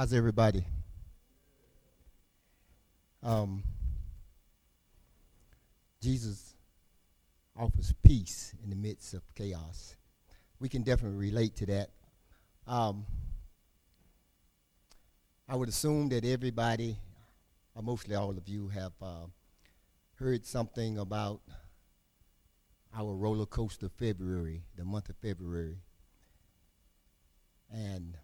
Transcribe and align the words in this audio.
How's 0.00 0.14
everybody? 0.14 0.64
Um, 3.22 3.62
Jesus 6.00 6.54
offers 7.54 7.92
peace 8.02 8.54
in 8.64 8.70
the 8.70 8.76
midst 8.76 9.12
of 9.12 9.20
chaos. 9.34 9.96
We 10.58 10.70
can 10.70 10.84
definitely 10.84 11.18
relate 11.18 11.54
to 11.56 11.66
that. 11.66 11.90
Um, 12.66 13.04
I 15.46 15.56
would 15.56 15.68
assume 15.68 16.08
that 16.08 16.24
everybody, 16.24 16.96
or 17.74 17.82
mostly 17.82 18.14
all 18.14 18.30
of 18.30 18.48
you, 18.48 18.68
have 18.68 18.92
uh, 19.02 19.26
heard 20.14 20.46
something 20.46 20.96
about 20.96 21.42
our 22.96 23.14
roller 23.14 23.44
coaster 23.44 23.90
February, 23.90 24.62
the 24.78 24.84
month 24.86 25.10
of 25.10 25.16
February. 25.16 25.76
And 27.70 28.16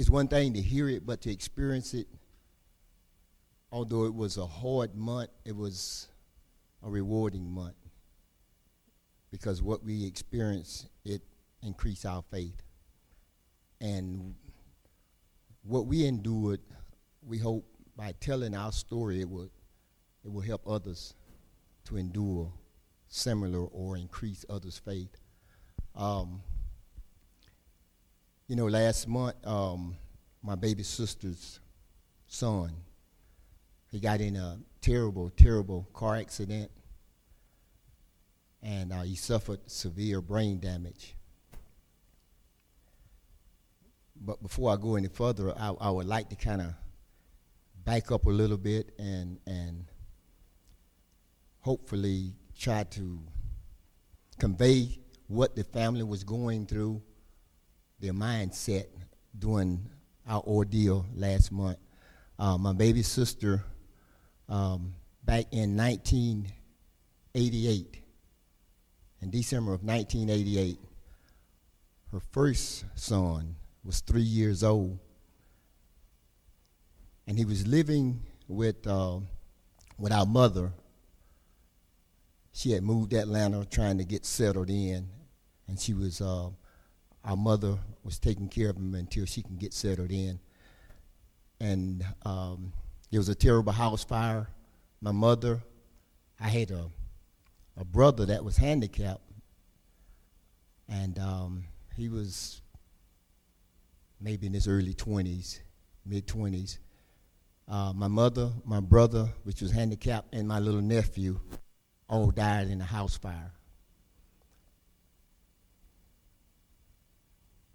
it's 0.00 0.08
one 0.08 0.28
thing 0.28 0.54
to 0.54 0.62
hear 0.62 0.88
it, 0.88 1.04
but 1.04 1.20
to 1.20 1.30
experience 1.30 1.92
it, 1.92 2.06
although 3.70 4.06
it 4.06 4.14
was 4.14 4.38
a 4.38 4.46
hard 4.46 4.94
month, 4.94 5.28
it 5.44 5.54
was 5.54 6.08
a 6.82 6.88
rewarding 6.88 7.44
month 7.50 7.76
because 9.30 9.60
what 9.60 9.84
we 9.84 10.06
experienced, 10.06 10.88
it 11.04 11.20
increased 11.62 12.06
our 12.06 12.22
faith. 12.30 12.62
And 13.82 14.34
what 15.64 15.86
we 15.86 16.06
endured, 16.06 16.60
we 17.22 17.36
hope 17.36 17.66
by 17.94 18.14
telling 18.20 18.54
our 18.54 18.72
story, 18.72 19.20
it 19.20 19.28
will, 19.28 19.50
it 20.24 20.32
will 20.32 20.40
help 20.40 20.62
others 20.66 21.12
to 21.84 21.98
endure 21.98 22.50
similar 23.08 23.66
or 23.66 23.98
increase 23.98 24.46
others' 24.48 24.80
faith. 24.82 25.14
Um, 25.94 26.40
you 28.50 28.56
know, 28.56 28.66
last 28.66 29.06
month, 29.06 29.36
um, 29.46 29.96
my 30.42 30.56
baby 30.56 30.82
sister's 30.82 31.60
son, 32.26 32.72
he 33.92 34.00
got 34.00 34.20
in 34.20 34.34
a 34.34 34.58
terrible, 34.80 35.30
terrible 35.30 35.88
car 35.92 36.16
accident, 36.16 36.68
and 38.60 38.92
uh, 38.92 39.02
he 39.02 39.14
suffered 39.14 39.60
severe 39.70 40.20
brain 40.20 40.58
damage. 40.58 41.14
But 44.20 44.42
before 44.42 44.72
I 44.72 44.76
go 44.76 44.96
any 44.96 45.06
further, 45.06 45.56
I, 45.56 45.68
I 45.80 45.90
would 45.90 46.06
like 46.06 46.28
to 46.30 46.34
kind 46.34 46.60
of 46.60 46.74
back 47.84 48.10
up 48.10 48.26
a 48.26 48.30
little 48.30 48.58
bit 48.58 48.90
and 48.98 49.38
and 49.46 49.84
hopefully 51.60 52.32
try 52.58 52.82
to 52.82 53.20
convey 54.40 54.98
what 55.28 55.54
the 55.54 55.62
family 55.62 56.02
was 56.02 56.24
going 56.24 56.66
through 56.66 57.00
their 58.00 58.12
mindset 58.12 58.86
during 59.38 59.88
our 60.26 60.42
ordeal 60.42 61.06
last 61.14 61.52
month. 61.52 61.78
Uh, 62.38 62.56
my 62.56 62.72
baby 62.72 63.02
sister, 63.02 63.62
um, 64.48 64.94
back 65.24 65.44
in 65.52 65.76
1988, 65.76 67.96
in 69.22 69.30
December 69.30 69.74
of 69.74 69.84
1988, 69.84 70.78
her 72.12 72.20
first 72.32 72.86
son 72.94 73.54
was 73.84 74.00
three 74.00 74.22
years 74.22 74.64
old, 74.64 74.98
and 77.26 77.36
he 77.38 77.44
was 77.44 77.66
living 77.66 78.22
with 78.48 78.86
uh, 78.86 79.18
with 79.98 80.12
our 80.12 80.26
mother. 80.26 80.72
She 82.52 82.72
had 82.72 82.82
moved 82.82 83.10
to 83.10 83.18
Atlanta, 83.18 83.64
trying 83.64 83.98
to 83.98 84.04
get 84.04 84.24
settled 84.24 84.70
in, 84.70 85.08
and 85.68 85.78
she 85.78 85.94
was 85.94 86.20
uh, 86.20 86.48
our 87.24 87.36
mother 87.36 87.78
was 88.04 88.18
taking 88.18 88.48
care 88.48 88.70
of 88.70 88.76
him 88.76 88.94
until 88.94 89.26
she 89.26 89.42
can 89.42 89.56
get 89.56 89.72
settled 89.72 90.10
in. 90.10 90.40
And 91.60 92.04
um, 92.24 92.72
there 93.10 93.20
was 93.20 93.28
a 93.28 93.34
terrible 93.34 93.72
house 93.72 94.04
fire. 94.04 94.48
My 95.00 95.12
mother, 95.12 95.60
I 96.40 96.48
had 96.48 96.70
a, 96.70 96.90
a 97.76 97.84
brother 97.84 98.26
that 98.26 98.44
was 98.44 98.56
handicapped, 98.56 99.22
and 100.88 101.18
um, 101.18 101.64
he 101.94 102.08
was 102.08 102.62
maybe 104.20 104.46
in 104.46 104.54
his 104.54 104.66
early 104.66 104.94
20s, 104.94 105.60
mid 106.06 106.26
20s. 106.26 106.78
Uh, 107.68 107.92
my 107.94 108.08
mother, 108.08 108.50
my 108.64 108.80
brother, 108.80 109.28
which 109.44 109.60
was 109.60 109.70
handicapped, 109.70 110.34
and 110.34 110.48
my 110.48 110.58
little 110.58 110.80
nephew 110.80 111.38
all 112.08 112.30
died 112.30 112.68
in 112.68 112.80
a 112.80 112.84
house 112.84 113.16
fire. 113.16 113.52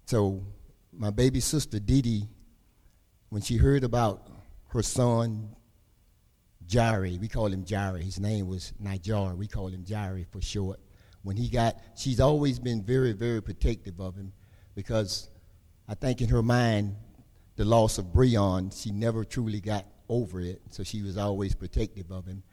So 0.06 0.44
my 0.92 1.10
baby 1.10 1.40
sister 1.40 1.80
Dee 1.80 2.00
Dee, 2.00 2.28
when 3.28 3.42
she 3.42 3.56
heard 3.56 3.82
about 3.82 4.28
her 4.68 4.80
son 4.80 5.56
Jari, 6.64 7.18
we 7.18 7.26
call 7.26 7.46
him 7.46 7.64
Jari. 7.64 8.02
His 8.02 8.20
name 8.20 8.46
was 8.46 8.72
Nijar. 8.80 9.36
We 9.36 9.48
call 9.48 9.66
him 9.66 9.84
Jari 9.84 10.24
for 10.30 10.40
short. 10.40 10.78
When 11.22 11.36
he 11.36 11.48
got, 11.48 11.82
she's 11.96 12.20
always 12.20 12.60
been 12.60 12.84
very, 12.84 13.14
very 13.14 13.42
protective 13.42 14.00
of 14.00 14.14
him 14.14 14.32
because 14.76 15.28
I 15.88 15.94
think 15.94 16.20
in 16.20 16.28
her 16.28 16.42
mind, 16.42 16.94
the 17.56 17.64
loss 17.64 17.98
of 17.98 18.06
Breon, 18.06 18.72
she 18.80 18.92
never 18.92 19.24
truly 19.24 19.60
got 19.60 19.86
over 20.08 20.40
it. 20.40 20.62
So 20.70 20.84
she 20.84 21.02
was 21.02 21.18
always 21.18 21.52
protective 21.56 22.12
of 22.12 22.26
him. 22.26 22.44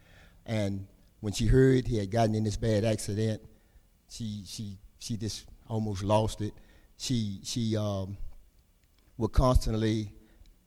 And 0.44 0.88
when 1.20 1.32
she 1.32 1.46
heard 1.46 1.86
he 1.86 1.98
had 1.98 2.10
gotten 2.10 2.34
in 2.34 2.42
this 2.42 2.56
bad 2.56 2.84
accident, 2.84 3.42
she 4.08 4.42
she 4.44 4.78
she 4.98 5.16
just 5.16 5.46
almost 5.68 6.02
lost 6.02 6.40
it 6.40 6.52
she 6.96 7.40
she 7.42 7.76
um, 7.76 8.16
would 9.18 9.32
constantly 9.32 10.12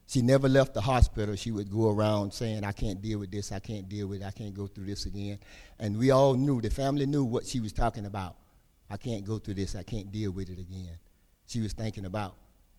she 0.08 0.22
never 0.22 0.48
left 0.48 0.74
the 0.74 0.82
hospital. 0.82 1.36
She 1.36 1.52
would 1.52 1.70
go 1.70 1.90
around 1.90 2.34
saying, 2.34 2.64
I 2.64 2.72
can't 2.72 3.02
deal 3.02 3.20
with 3.20 3.30
this, 3.30 3.52
I 3.52 3.60
can't 3.60 3.90
deal 3.90 4.08
with 4.08 4.22
it, 4.22 4.26
I 4.26 4.32
can't 4.32 4.54
go 4.54 4.66
through 4.66 4.86
this 4.86 5.06
again. 5.06 5.38
And 5.80 5.98
we 5.98 6.12
all 6.12 6.34
knew, 6.34 6.62
the 6.62 6.70
family 6.70 7.06
knew 7.06 7.26
what 7.26 7.46
she 7.46 7.60
was 7.60 7.74
talking 7.74 8.06
about. 8.06 8.38
I 8.90 8.96
can't 8.96 9.26
go 9.26 9.38
through 9.38 9.56
this, 9.56 9.76
I 9.76 9.84
can't 9.84 10.10
deal 10.10 10.32
with 10.32 10.50
it 10.50 10.60
again. 10.60 10.98
She 11.46 11.60
was 11.60 11.74
thinking 11.74 12.06
about 12.06 12.36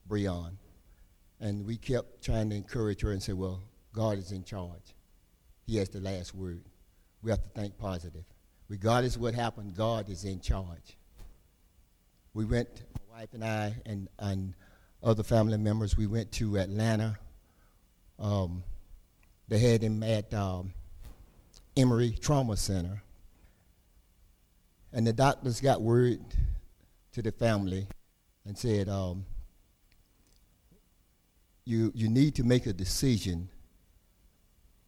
Breon. 0.09 0.53
And 1.41 1.67
we 1.67 1.77
kept 1.77 2.25
trying 2.25 2.49
to 2.49 2.57
encourage 2.57 3.03
her 3.03 3.13
and 3.13 3.23
say, 3.23 3.35
Well, 3.35 3.63
God 3.93 4.19
is 4.19 4.33
in 4.33 4.43
charge. 4.43 4.95
He 5.67 5.77
has 5.77 5.91
the 5.91 6.01
last 6.01 6.35
word. 6.35 6.63
We 7.23 7.31
have 7.31 7.43
to 7.43 7.49
think 7.51 7.77
positive. 7.79 8.25
Regardless 8.69 9.17
of 9.17 9.23
what 9.23 9.35
happened, 9.35 9.77
God 9.77 10.09
is 10.09 10.25
in 10.25 10.41
charge. 10.41 10.97
We 12.33 12.47
went 12.47 12.69
wife 13.19 13.35
and 13.35 13.45
I 13.45 13.75
and, 13.85 14.09
and 14.21 14.55
other 15.03 15.25
family 15.25 15.59
members, 15.59 15.97
we 15.97 16.07
went 16.07 16.31
to 16.33 16.57
Atlanta. 16.57 17.19
Um, 18.17 18.63
they 19.49 19.59
had 19.59 19.83
him 19.83 20.05
at 20.05 20.33
um, 20.33 20.73
Emory 21.77 22.15
Trauma 22.21 22.57
Center. 22.57 23.03
And 24.93 25.05
the 25.05 25.13
doctors 25.13 25.61
got 25.61 25.83
word 25.83 26.21
to 27.11 27.21
the 27.21 27.33
family 27.33 27.89
and 28.47 28.57
said, 28.57 28.89
um, 28.89 29.27
you, 31.65 31.91
you 31.97 32.09
need 32.09 32.37
to 32.37 32.45
make 32.45 32.67
a 32.67 32.73
decision 32.73 33.49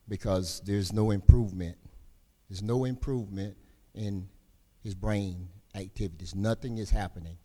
because 0.09 0.63
there's 0.65 0.93
no 0.93 1.11
improvement. 1.11 1.77
There's 2.49 2.63
no 2.63 2.85
improvement 2.85 3.57
in 3.93 4.29
his 4.85 4.95
brain 4.95 5.49
activities. 5.75 6.37
Nothing 6.37 6.79
is 6.79 6.91
happening. 6.91 7.37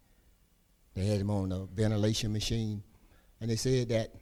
They 0.96 1.06
had 1.06 1.20
him 1.20 1.30
on 1.30 1.52
a 1.52 1.66
ventilation 1.66 2.32
machine, 2.32 2.82
and 3.42 3.50
they 3.50 3.58
said 3.58 3.90
that 3.90 4.14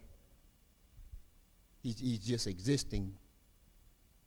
he's, 1.84 2.00
he's 2.00 2.20
just 2.20 2.48
existing 2.48 3.14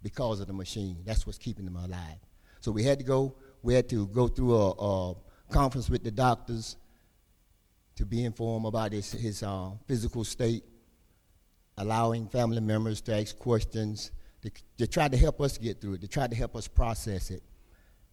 because 0.00 0.38
of 0.40 0.46
the 0.46 0.52
machine. 0.52 0.98
That's 1.04 1.26
what's 1.26 1.38
keeping 1.38 1.66
him 1.66 1.76
alive. 1.76 2.18
So 2.60 2.70
we 2.70 2.84
had 2.84 2.98
to 3.00 3.04
go. 3.04 3.34
We 3.62 3.74
had 3.74 3.88
to 3.88 4.06
go 4.06 4.28
through 4.28 4.54
a, 4.54 4.70
a 4.70 5.14
conference 5.50 5.90
with 5.90 6.04
the 6.04 6.12
doctors 6.12 6.76
to 7.96 8.06
be 8.06 8.24
informed 8.24 8.66
about 8.66 8.92
his, 8.92 9.10
his 9.10 9.42
uh, 9.42 9.70
physical 9.88 10.22
state, 10.22 10.62
allowing 11.78 12.28
family 12.28 12.60
members 12.60 13.00
to 13.02 13.18
ask 13.18 13.36
questions. 13.38 14.12
They, 14.42 14.52
they 14.76 14.86
tried 14.86 15.10
to 15.12 15.18
help 15.18 15.40
us 15.40 15.58
get 15.58 15.80
through 15.80 15.94
it. 15.94 16.02
They 16.02 16.06
tried 16.06 16.30
to 16.30 16.36
help 16.36 16.54
us 16.54 16.68
process 16.68 17.30
it. 17.30 17.42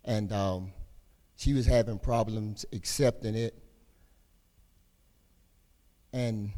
And 0.06 0.32
um, 0.34 0.72
she 1.36 1.54
was 1.54 1.68
having 1.68 2.00
problems 2.00 2.66
accepting 2.74 3.36
it 3.36 3.63
and 6.14 6.52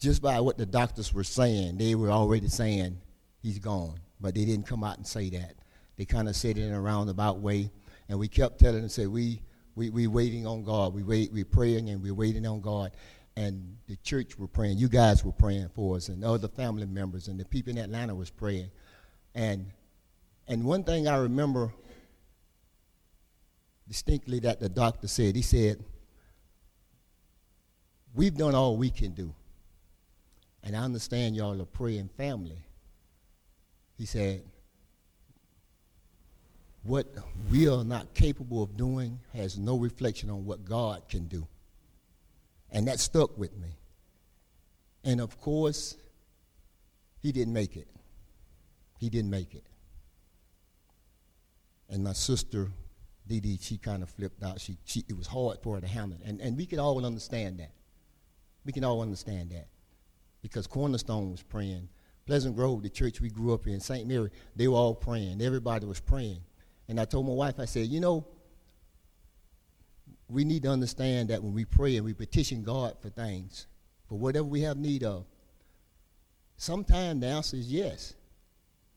just 0.00 0.22
by 0.22 0.40
what 0.40 0.56
the 0.56 0.64
doctors 0.64 1.12
were 1.12 1.24
saying, 1.24 1.76
they 1.76 1.94
were 1.94 2.10
already 2.10 2.48
saying 2.48 2.98
he's 3.42 3.58
gone. 3.58 4.00
But 4.20 4.34
they 4.34 4.44
didn't 4.44 4.66
come 4.66 4.82
out 4.84 4.96
and 4.96 5.06
say 5.06 5.28
that. 5.30 5.54
They 5.96 6.04
kind 6.04 6.28
of 6.28 6.36
said 6.36 6.56
it 6.56 6.62
in 6.62 6.72
a 6.72 6.80
roundabout 6.80 7.40
way. 7.40 7.70
And 8.08 8.18
we 8.18 8.28
kept 8.28 8.58
telling 8.58 8.80
them, 8.80 8.88
say, 8.88 9.06
we, 9.06 9.42
we, 9.74 9.90
we 9.90 10.06
waiting 10.06 10.46
on 10.46 10.62
God. 10.62 10.94
We 10.94 11.02
wait, 11.02 11.32
we 11.32 11.44
praying 11.44 11.90
and 11.90 12.02
we're 12.02 12.14
waiting 12.14 12.46
on 12.46 12.60
God. 12.60 12.92
And 13.36 13.76
the 13.86 13.96
church 13.96 14.38
were 14.38 14.48
praying. 14.48 14.78
You 14.78 14.88
guys 14.88 15.24
were 15.24 15.32
praying 15.32 15.68
for 15.74 15.96
us 15.96 16.08
and 16.08 16.24
other 16.24 16.48
family 16.48 16.86
members 16.86 17.28
and 17.28 17.38
the 17.38 17.44
people 17.44 17.72
in 17.72 17.78
Atlanta 17.78 18.14
was 18.14 18.30
praying. 18.30 18.70
And, 19.34 19.66
and 20.48 20.64
one 20.64 20.84
thing 20.84 21.08
I 21.08 21.16
remember 21.18 21.72
distinctly 23.88 24.40
that 24.40 24.60
the 24.60 24.68
doctor 24.68 25.08
said, 25.08 25.36
he 25.36 25.42
said, 25.42 25.84
we've 28.14 28.36
done 28.36 28.54
all 28.54 28.76
we 28.76 28.90
can 28.90 29.12
do. 29.12 29.34
And 30.62 30.76
I 30.76 30.80
understand 30.80 31.36
y'all 31.36 31.60
are 31.60 31.66
praying 31.66 32.10
family. 32.16 32.58
He 33.96 34.06
said, 34.06 34.42
what 36.82 37.06
we 37.50 37.68
are 37.68 37.84
not 37.84 38.14
capable 38.14 38.62
of 38.62 38.76
doing 38.76 39.20
has 39.34 39.58
no 39.58 39.76
reflection 39.76 40.30
on 40.30 40.46
what 40.46 40.64
God 40.64 41.08
can 41.08 41.26
do. 41.26 41.46
And 42.70 42.88
that 42.88 43.00
stuck 43.00 43.36
with 43.36 43.56
me. 43.58 43.68
And 45.04 45.20
of 45.20 45.38
course, 45.40 45.96
he 47.20 47.32
didn't 47.32 47.52
make 47.52 47.76
it. 47.76 47.88
He 48.98 49.10
didn't 49.10 49.30
make 49.30 49.54
it. 49.54 49.64
And 51.88 52.04
my 52.04 52.12
sister, 52.12 52.70
Dee 53.26 53.40
Dee, 53.40 53.58
she 53.60 53.76
kind 53.76 54.02
of 54.02 54.10
flipped 54.10 54.42
out. 54.42 54.60
She, 54.60 54.76
she, 54.84 55.04
it 55.08 55.16
was 55.16 55.26
hard 55.26 55.58
for 55.62 55.74
her 55.74 55.80
to 55.80 55.86
handle 55.86 56.18
it. 56.22 56.28
And, 56.28 56.40
and 56.40 56.56
we 56.56 56.66
could 56.66 56.78
all 56.78 57.04
understand 57.04 57.58
that. 57.58 57.72
We 58.64 58.72
can 58.72 58.84
all 58.84 59.00
understand 59.00 59.50
that. 59.50 59.68
Because 60.42 60.66
Cornerstone 60.66 61.30
was 61.30 61.42
praying. 61.42 61.88
Pleasant 62.26 62.54
Grove, 62.54 62.82
the 62.82 62.88
church 62.88 63.20
we 63.20 63.28
grew 63.28 63.52
up 63.52 63.66
in, 63.66 63.80
St. 63.80 64.06
Mary, 64.06 64.30
they 64.54 64.68
were 64.68 64.76
all 64.76 64.94
praying. 64.94 65.42
Everybody 65.42 65.86
was 65.86 66.00
praying. 66.00 66.40
And 66.88 67.00
I 67.00 67.04
told 67.04 67.26
my 67.26 67.32
wife, 67.32 67.58
I 67.58 67.64
said, 67.64 67.86
you 67.86 68.00
know, 68.00 68.26
we 70.28 70.44
need 70.44 70.62
to 70.62 70.70
understand 70.70 71.30
that 71.30 71.42
when 71.42 71.52
we 71.52 71.64
pray 71.64 71.96
and 71.96 72.04
we 72.04 72.14
petition 72.14 72.62
God 72.62 72.96
for 73.00 73.08
things, 73.10 73.66
for 74.08 74.18
whatever 74.18 74.46
we 74.46 74.60
have 74.62 74.76
need 74.76 75.02
of, 75.02 75.24
sometimes 76.56 77.20
the 77.20 77.26
answer 77.26 77.56
is 77.56 77.70
yes. 77.72 78.14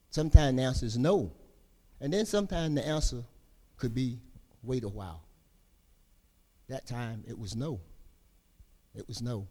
Sometimes 0.10 0.58
the 0.58 0.64
answer 0.64 0.86
is 0.86 0.98
no. 0.98 1.32
And 2.00 2.14
then 2.14 2.26
sometimes 2.26 2.76
the 2.76 2.86
answer 2.86 3.24
could 3.78 3.94
be 3.94 4.20
wait 4.62 4.84
a 4.84 4.90
while. 4.90 5.24
That 6.70 6.86
time 6.86 7.24
it 7.28 7.38
was 7.38 7.56
no. 7.56 7.80
It 8.96 9.08
was 9.08 9.22
no. 9.22 9.48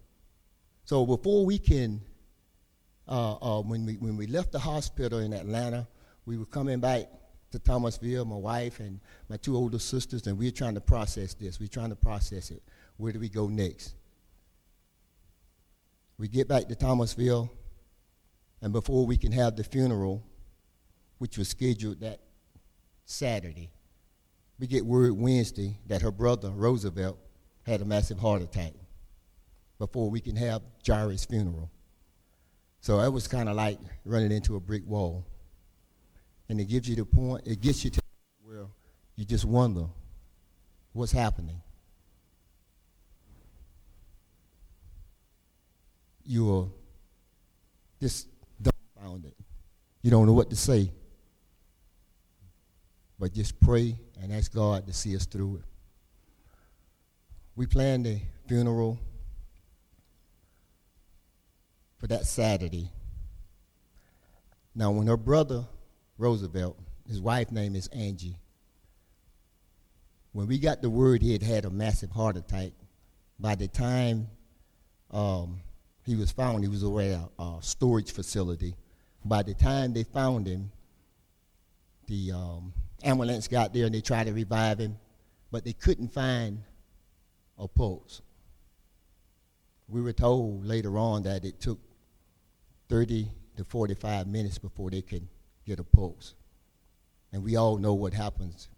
So 0.85 1.07
before 1.07 1.45
we 1.45 1.59
can, 1.59 2.01
uh, 3.09 3.35
uh, 3.35 3.63
when, 3.63 3.87
we, 3.87 3.95
when 3.95 4.17
we 4.17 4.27
left 4.27 4.53
the 4.53 4.59
hospital 4.59 5.19
in 5.19 5.33
Atlanta, 5.33 5.87
we 6.27 6.39
were 6.39 6.47
coming 6.47 6.81
back 6.81 7.09
to 7.51 7.59
Thomasville, 7.59 8.25
my 8.25 8.37
wife 8.37 8.81
and 8.81 9.01
my 9.29 9.37
two 9.37 9.57
older 9.57 9.79
sisters, 9.79 10.27
and 10.27 10.39
we 10.39 10.49
are 10.49 10.53
trying 10.53 10.75
to 10.75 10.81
process 10.81 11.35
this. 11.35 11.61
We're 11.61 11.69
trying 11.69 11.91
to 11.91 11.97
process 11.97 12.51
it. 12.51 12.63
Where 12.97 13.13
do 13.13 13.19
we 13.19 13.29
go 13.29 13.49
next? 13.49 13.95
We 16.19 16.29
get 16.29 16.49
back 16.49 16.69
to 16.69 16.75
Thomasville, 16.75 17.51
and 18.61 18.73
before 18.73 19.07
we 19.07 19.17
can 19.17 19.33
have 19.33 19.57
the 19.57 19.65
funeral, 19.65 20.23
which 21.19 21.37
was 21.37 21.49
scheduled 21.49 22.01
that 22.01 22.21
Saturday, 23.05 23.71
we 24.59 24.67
get 24.67 24.87
word 24.87 25.13
Wednesday 25.13 25.79
that 25.89 26.03
her 26.03 26.13
brother, 26.13 26.51
Roosevelt, 26.51 27.19
had 27.67 27.81
a 27.81 27.85
massive 27.85 28.19
heart 28.19 28.43
attack 28.43 28.73
before 29.83 30.09
we 30.09 30.21
can 30.21 30.37
have 30.37 30.63
Jari's 30.85 31.25
funeral. 31.25 31.69
So 32.83 33.01
it 33.01 33.13
was 33.13 33.27
kind 33.27 33.49
of 33.49 33.57
like 33.57 33.81
running 34.05 34.31
into 34.31 34.55
a 34.55 34.61
brick 34.61 34.87
wall 34.87 35.27
and 36.49 36.61
it 36.61 36.67
gives 36.67 36.89
you 36.89 36.95
the 36.95 37.05
point, 37.05 37.43
it 37.49 37.61
gets 37.61 37.83
you 37.83 37.91
to 37.91 38.01
where 38.45 38.67
you 39.17 39.25
just 39.25 39.45
wonder 39.45 39.87
what's 40.93 41.11
happening. 41.11 41.61
You're 46.25 46.71
just 48.01 48.29
dumbfounded. 48.63 49.35
You 50.03 50.13
don't 50.13 50.27
know 50.27 50.33
what 50.33 50.49
to 50.51 50.57
say. 50.57 50.93
But 53.19 53.35
just 53.35 53.61
pray 53.61 53.97
and 54.23 54.33
ask 54.33 54.55
God 54.55 54.87
to 54.87 54.93
see 54.93 55.17
us 55.17 55.27
through 55.27 55.57
it. 55.57 55.65
We 57.57 57.67
planned 57.67 58.07
the 58.07 58.21
funeral 58.47 59.01
for 62.03 62.09
that 62.09 62.27
Saturday. 62.27 62.91
Now, 64.75 64.91
when 64.91 65.07
her 65.07 65.17
brother 65.17 65.65
Roosevelt. 66.23 66.79
His 67.09 67.21
wife's 67.21 67.51
name 67.51 67.75
is 67.75 67.89
Angie. 67.89 68.37
When 70.33 70.47
we 70.47 70.59
got 70.59 70.81
the 70.81 70.89
word 70.89 71.21
he 71.21 71.33
had 71.33 71.43
had 71.43 71.65
a 71.65 71.71
massive 71.71 72.11
heart 72.13 72.37
attack, 72.37 72.71
by 73.41 73.57
the 73.57 73.67
time 73.67 74.29
um, 75.11 75.61
he 76.07 76.15
was 76.15 76.31
found, 76.31 76.63
he 76.63 76.69
was 76.69 76.85
over 76.85 77.01
at 77.01 77.21
a, 77.39 77.43
a, 77.43 77.59
storage 77.61 78.13
facility. 78.13 78.77
By 79.25 79.43
the 79.43 79.53
time 79.53 79.93
they 79.93 80.05
found 80.05 80.47
him, 80.47 80.71
the 82.07 82.33
um, 82.33 82.73
ambulance 83.03 83.49
got 83.49 83.75
there 83.75 83.87
and 83.87 83.95
they 83.95 84.01
tried 84.01 84.29
to 84.29 84.33
revive 84.33 84.79
him, 84.79 84.97
but 85.51 85.65
they 85.65 85.73
couldn't 85.73 86.09
find 86.13 86.63
a 87.59 87.67
pulse. 87.67 88.23
We 89.89 90.01
were 90.01 90.13
told 90.13 90.65
later 90.65 90.97
on 90.97 91.25
that 91.25 91.45
it 91.45 91.61
took 91.61 91.79
30 92.93 93.27
to 93.57 93.65
45 93.65 94.27
minutes 94.27 94.59
before 94.59 94.91
they 94.91 95.01
can 95.01 95.27
get 95.67 95.81
a 95.81 95.83
pulse. 95.83 96.35
And 97.33 97.43
we 97.43 97.57
all 97.57 97.79
know 97.79 97.95
what 97.95 98.13
happens 98.13 98.69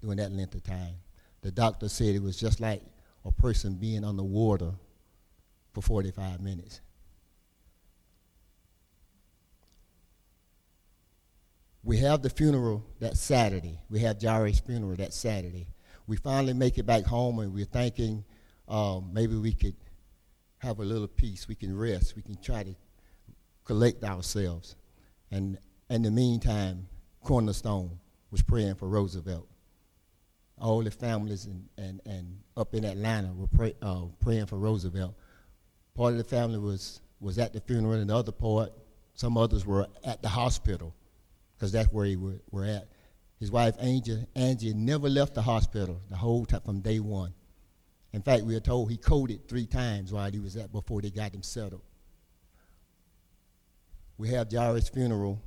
during 0.00 0.16
that 0.16 0.32
length 0.32 0.56
of 0.56 0.64
time. 0.64 0.96
The 1.42 1.52
doctor 1.52 1.88
said 1.88 2.16
it 2.16 2.22
was 2.22 2.36
just 2.36 2.58
like 2.58 2.82
a 3.24 3.30
person 3.30 3.74
being 3.74 4.02
underwater 4.02 4.72
for 5.72 5.80
45 5.80 6.40
minutes. 6.40 6.80
We 11.84 11.98
have 11.98 12.22
the 12.22 12.30
funeral 12.30 12.84
that 12.98 13.16
Saturday. 13.16 13.78
We 13.88 14.00
have 14.00 14.18
Jari's 14.18 14.58
funeral 14.58 14.96
that 14.96 15.14
Saturday. 15.14 15.68
We 16.08 16.16
finally 16.16 16.52
make 16.52 16.78
it 16.78 16.86
back 16.86 17.04
home 17.04 17.38
and 17.38 17.54
we're 17.54 17.64
thinking 17.64 18.24
um, 18.66 19.10
maybe 19.12 19.36
we 19.36 19.52
could 19.52 19.76
have 20.58 20.80
a 20.80 20.84
little 20.84 21.06
peace. 21.06 21.46
We 21.46 21.54
can 21.54 21.78
rest. 21.78 22.16
We 22.16 22.22
can 22.22 22.42
try 22.42 22.64
to 22.64 22.74
collect 23.66 24.02
ourselves. 24.04 24.76
And 25.30 25.58
in 25.90 26.02
the 26.02 26.10
meantime, 26.10 26.88
Cornerstone 27.22 27.98
was 28.30 28.42
praying 28.42 28.76
for 28.76 28.88
Roosevelt. 28.88 29.48
All 30.58 30.82
the 30.82 30.90
families 30.90 31.44
and, 31.44 31.68
and, 31.76 32.00
and 32.06 32.38
up 32.56 32.74
in 32.74 32.84
Atlanta 32.84 33.32
were 33.34 33.48
pray, 33.48 33.74
uh, 33.82 34.04
praying 34.20 34.46
for 34.46 34.56
Roosevelt. 34.56 35.14
Part 35.94 36.12
of 36.12 36.18
the 36.18 36.24
family 36.24 36.58
was, 36.58 37.00
was 37.20 37.38
at 37.38 37.52
the 37.52 37.60
funeral, 37.60 37.94
and 37.94 38.08
the 38.08 38.16
other 38.16 38.32
part, 38.32 38.72
some 39.14 39.36
others 39.36 39.66
were 39.66 39.86
at 40.04 40.22
the 40.22 40.28
hospital, 40.28 40.94
because 41.54 41.72
that's 41.72 41.92
where 41.92 42.06
he 42.06 42.16
were, 42.16 42.40
were 42.50 42.64
at. 42.64 42.88
His 43.38 43.50
wife, 43.50 43.74
Angie, 43.78 44.24
Angie, 44.34 44.72
never 44.72 45.10
left 45.10 45.34
the 45.34 45.42
hospital 45.42 46.00
the 46.08 46.16
whole 46.16 46.46
time 46.46 46.62
from 46.62 46.80
day 46.80 47.00
one. 47.00 47.34
In 48.12 48.22
fact, 48.22 48.44
we 48.44 48.54
are 48.56 48.60
told 48.60 48.90
he 48.90 48.96
coded 48.96 49.46
three 49.46 49.66
times 49.66 50.12
while 50.12 50.30
he 50.30 50.38
was 50.38 50.56
at 50.56 50.72
before 50.72 51.02
they 51.02 51.10
got 51.10 51.34
him 51.34 51.42
settled. 51.42 51.82
We 54.18 54.30
have 54.30 54.48
Jari's 54.48 54.88
funeral 54.88 55.42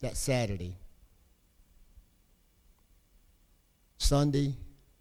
that 0.00 0.16
Saturday. 0.16 0.76
Sunday, 3.98 4.54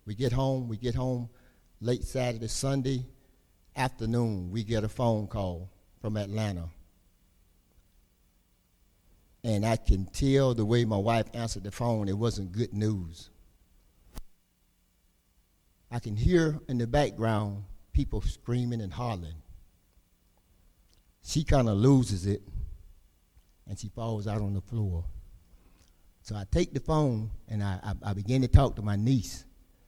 we 0.05 0.15
get 0.15 0.31
home, 0.31 0.67
we 0.67 0.77
get 0.77 0.95
home 0.95 1.29
late 1.81 2.03
Saturday, 2.03 2.47
Sunday 2.47 3.05
afternoon, 3.75 4.51
we 4.51 4.63
get 4.63 4.83
a 4.83 4.89
phone 4.89 5.27
call 5.27 5.69
from 6.01 6.17
Atlanta. 6.17 6.69
And 9.43 9.65
I 9.65 9.75
can 9.75 10.05
tell 10.05 10.53
the 10.53 10.63
way 10.63 10.85
my 10.85 10.97
wife 10.97 11.25
answered 11.33 11.63
the 11.63 11.71
phone, 11.71 12.07
it 12.07 12.17
wasn't 12.17 12.51
good 12.51 12.73
news. 12.73 13.29
I 15.91 16.00
can 16.00 16.15
hear 16.15 16.59
in 16.69 16.77
the 16.77 16.88
background 16.88 17.63
people 17.91 18.21
screaming 18.21 18.81
and 18.81 18.93
hollering. 18.93 19.41
She 21.23 21.43
kind 21.43 21.67
of 21.67 21.77
loses 21.77 22.25
it 22.25 22.41
and 23.67 23.77
she 23.77 23.89
falls 23.89 24.27
out 24.27 24.41
on 24.41 24.53
the 24.53 24.62
floor. 24.62 25.03
So 26.22 26.36
I 26.36 26.46
take 26.51 26.74
the 26.74 26.79
phone 26.79 27.29
and 27.50 27.62
I, 27.63 27.79
I, 27.84 28.12
I 28.12 28.13
began 28.13 28.41
to 28.41 28.48
talk 28.48 28.75
to 28.77 28.82
my 28.82 28.96
niece. 28.96 29.46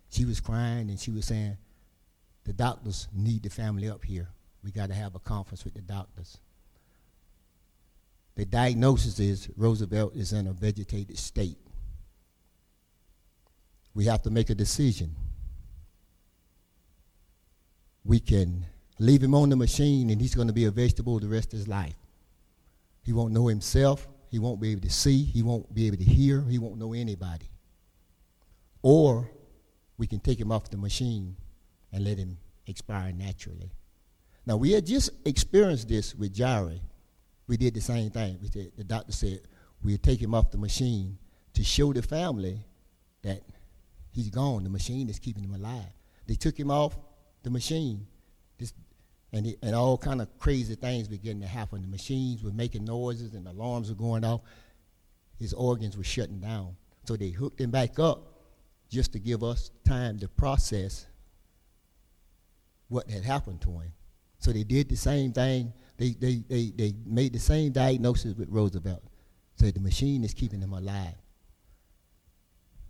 She 0.10 0.25
was 0.25 0.39
crying 0.39 0.89
and 0.89 1.00
she 1.00 1.12
was 1.12 1.25
saying, 1.25 1.58
The 2.44 2.53
doctors 2.53 3.08
need 3.13 3.44
the 3.44 3.50
family 3.50 3.89
up 3.89 4.03
here. 4.03 4.27
We 4.63 4.72
got 4.72 4.89
to 4.89 4.96
have 4.96 5.15
a 5.15 5.20
conference 5.20 5.63
with 5.63 5.75
the 5.75 5.82
doctors. 5.82 6.38
The 8.36 8.46
diagnosis 8.46 9.20
is 9.20 9.50
Roosevelt 9.55 10.15
is 10.15 10.34
in 10.34 10.48
a 10.48 10.53
vegetated 10.53 11.17
state. 11.17 11.58
We 13.94 14.05
have 14.05 14.22
to 14.24 14.29
make 14.29 14.50
a 14.50 14.55
decision. 14.55 15.15
We 18.03 18.20
can 18.20 18.65
leave 19.00 19.24
him 19.24 19.34
on 19.34 19.50
the 19.50 19.55
machine 19.55 20.10
and 20.10 20.22
he's 20.22 20.36
going 20.36 20.48
to 20.48 20.53
be 20.53 20.65
a 20.65 20.72
vegetable 20.72 21.20
the 21.20 21.29
rest 21.29 21.53
of 21.53 21.60
his 21.60 21.67
life. 21.67 21.96
He 23.05 23.13
won't 23.13 23.33
know 23.33 23.47
himself. 23.47 24.07
He 24.29 24.39
won't 24.39 24.59
be 24.59 24.71
able 24.71 24.81
to 24.81 24.89
see. 24.89 25.24
He 25.24 25.43
won't 25.43 25.74
be 25.74 25.88
able 25.88 25.97
to 25.97 26.03
hear. 26.03 26.41
He 26.41 26.57
won't 26.57 26.79
know 26.79 26.93
anybody. 26.93 27.50
Or 28.81 29.29
we 29.97 30.07
can 30.07 30.19
take 30.19 30.39
him 30.39 30.51
off 30.51 30.69
the 30.69 30.77
machine 30.77 31.38
and 31.93 32.03
let 32.03 32.17
him 32.17 32.38
expire 32.67 33.12
naturally. 33.13 33.71
Now, 34.45 34.57
we 34.57 34.71
had 34.71 34.85
just 34.85 35.12
experienced 35.25 35.88
this 35.88 36.15
with 36.15 36.35
Jari. 36.35 36.81
We 37.47 37.57
did 37.57 37.75
the 37.75 37.81
same 37.81 38.09
thing. 38.09 38.39
We 38.41 38.50
said, 38.50 38.71
the 38.75 38.83
doctor 38.83 39.12
said 39.12 39.41
we'd 39.83 40.03
take 40.03 40.21
him 40.21 40.33
off 40.33 40.51
the 40.51 40.57
machine 40.57 41.17
to 41.53 41.63
show 41.63 41.93
the 41.93 42.01
family 42.01 42.65
that 43.21 43.41
he's 44.12 44.29
gone. 44.29 44.63
The 44.63 44.69
machine 44.69 45.09
is 45.09 45.19
keeping 45.19 45.43
him 45.43 45.53
alive. 45.53 45.93
They 46.27 46.35
took 46.35 46.59
him 46.59 46.71
off 46.71 46.97
the 47.43 47.51
machine. 47.51 48.07
And, 49.34 49.48
it, 49.48 49.60
and 49.62 49.75
all 49.75 49.98
kind 49.98 50.22
of 50.22 50.39
crazy 50.39 50.75
things 50.75 51.08
began 51.08 51.41
to 51.41 51.48
happen. 51.48 51.82
The 51.82 51.88
machines 51.88 52.44
were 52.44 52.51
making 52.51 52.86
noises 52.86 53.34
and 53.34 53.48
alarms 53.48 53.89
were 53.89 53.96
going 53.96 54.24
off. 54.24 54.41
His 55.38 55.53
organs 55.53 55.98
were 55.98 56.03
shutting 56.03 56.39
down. 56.39 56.75
So 57.05 57.17
they 57.17 57.29
hooked 57.29 57.60
him 57.60 57.72
back 57.72 58.00
up 58.00 58.36
just 58.89 59.12
to 59.13 59.20
give 59.20 59.44
us 59.44 59.72
time 59.86 60.20
to 60.20 60.27
process 60.27 61.05
what 62.88 63.10
had 63.10 63.24
happened 63.24 63.62
to 63.62 63.72
him. 63.72 63.91
So 64.39 64.51
they 64.51 64.63
did 64.63 64.89
the 64.89 64.96
same 64.96 65.34
thing. 65.34 65.74
They, 65.98 66.12
they, 66.12 66.44
they, 66.48 66.72
they 66.75 66.94
made 67.05 67.34
the 67.34 67.39
same 67.39 67.72
diagnosis 67.72 68.36
with 68.36 68.50
Roosevelt. 68.50 69.03
Said 69.55 69.74
the 69.74 69.79
machine 69.79 70.24
is 70.24 70.34
keeping 70.34 70.62
him 70.62 70.74
alive. 70.74 71.15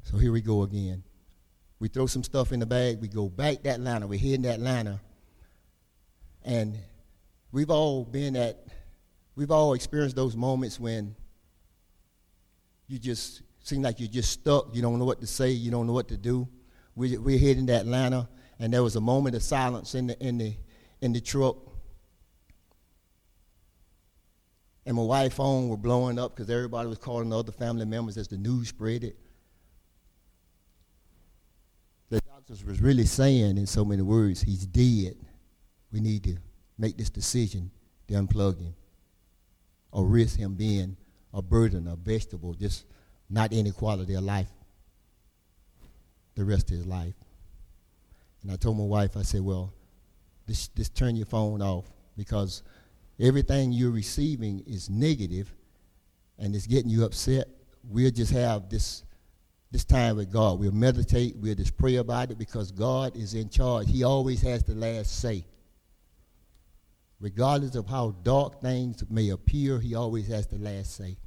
So 0.03 0.17
here 0.17 0.31
we 0.31 0.41
go 0.41 0.63
again. 0.63 1.03
We 1.79 1.87
throw 1.87 2.07
some 2.07 2.23
stuff 2.23 2.51
in 2.51 2.59
the 2.59 2.65
bag. 2.65 3.01
We 3.01 3.07
go 3.07 3.29
back 3.29 3.63
that 3.63 3.79
liner. 3.79 4.07
We're 4.07 4.19
hitting 4.19 4.43
that 4.43 4.59
liner. 4.59 4.99
And 6.45 6.77
we've 7.51 7.71
all 7.71 8.05
been 8.05 8.35
at, 8.35 8.67
we've 9.35 9.49
all 9.49 9.73
experienced 9.73 10.15
those 10.15 10.35
moments 10.35 10.79
when 10.79 11.15
you 12.87 12.99
just 12.99 13.41
seem 13.63 13.81
like 13.81 13.99
you're 13.99 14.07
just 14.07 14.31
stuck. 14.31 14.67
You 14.73 14.83
don't 14.83 14.99
know 14.99 15.05
what 15.05 15.19
to 15.21 15.27
say. 15.27 15.49
You 15.49 15.71
don't 15.71 15.87
know 15.87 15.93
what 15.93 16.07
to 16.09 16.17
do. 16.17 16.47
We, 16.95 17.17
we're 17.17 17.39
hitting 17.39 17.65
that 17.65 17.87
liner, 17.87 18.27
and 18.59 18.71
there 18.71 18.83
was 18.83 18.95
a 18.95 19.01
moment 19.01 19.35
of 19.35 19.41
silence 19.41 19.95
in 19.95 20.07
the, 20.07 20.23
in 20.25 20.37
the, 20.37 20.55
in 21.01 21.13
the 21.13 21.19
truck. 21.19 21.57
And 24.85 24.95
my 24.95 25.01
wife's 25.01 25.35
phone 25.35 25.67
were 25.67 25.77
blowing 25.77 26.19
up 26.19 26.35
because 26.35 26.47
everybody 26.51 26.87
was 26.87 26.99
calling 26.99 27.29
the 27.29 27.39
other 27.39 27.51
family 27.51 27.85
members 27.85 28.17
as 28.17 28.27
the 28.27 28.37
news 28.37 28.69
spread 28.69 29.03
it. 29.03 29.17
The 32.09 32.21
doctors 32.21 32.63
was 32.63 32.79
really 32.79 33.05
saying 33.05 33.57
in 33.57 33.65
so 33.65 33.83
many 33.83 34.03
words, 34.03 34.43
he's 34.43 34.67
dead. 34.67 35.15
We 35.95 36.01
need 36.01 36.25
to 36.25 36.35
make 36.77 36.97
this 36.97 37.09
decision 37.09 37.71
to 38.09 38.15
unplug 38.15 38.59
him 38.59 38.75
or 39.93 40.05
risk 40.05 40.37
him 40.37 40.55
being 40.55 40.97
a 41.33 41.41
burden, 41.41 41.87
a 41.87 41.95
vegetable, 41.95 42.53
just 42.53 42.83
not 43.29 43.53
any 43.53 43.71
quality 43.71 44.13
of 44.15 44.23
life 44.25 44.49
the 46.35 46.43
rest 46.43 46.69
of 46.69 46.75
his 46.75 46.85
life. 46.85 47.13
And 48.43 48.51
I 48.51 48.57
told 48.57 48.77
my 48.77 48.83
wife, 48.83 49.15
I 49.15 49.21
said, 49.21 49.39
well, 49.39 49.71
just, 50.49 50.75
just 50.75 50.95
turn 50.95 51.15
your 51.15 51.27
phone 51.27 51.61
off 51.61 51.85
because 52.17 52.61
everything 53.17 53.71
you're 53.71 53.89
receiving 53.89 54.65
is 54.67 54.89
negative 54.89 55.49
and 56.37 56.53
it's 56.53 56.67
getting 56.67 56.89
you 56.89 57.05
upset. 57.05 57.47
We'll 57.85 58.11
just 58.11 58.33
have 58.33 58.67
this, 58.67 59.05
this 59.71 59.85
time 59.85 60.17
with 60.17 60.29
God. 60.29 60.59
We'll 60.59 60.73
meditate. 60.73 61.37
We'll 61.37 61.55
just 61.55 61.77
pray 61.77 61.95
about 61.95 62.31
it 62.31 62.37
because 62.37 62.69
God 62.69 63.15
is 63.15 63.33
in 63.33 63.47
charge. 63.47 63.87
He 63.87 64.03
always 64.03 64.41
has 64.41 64.61
the 64.61 64.75
last 64.75 65.21
say. 65.21 65.45
Regardless 67.19 67.75
of 67.75 67.87
how 67.87 68.11
dark 68.23 68.61
things 68.61 69.03
may 69.09 69.29
appear, 69.29 69.79
he 69.79 69.95
always 69.95 70.27
has 70.27 70.47
the 70.47 70.57
last 70.57 70.95
say. 70.95 71.17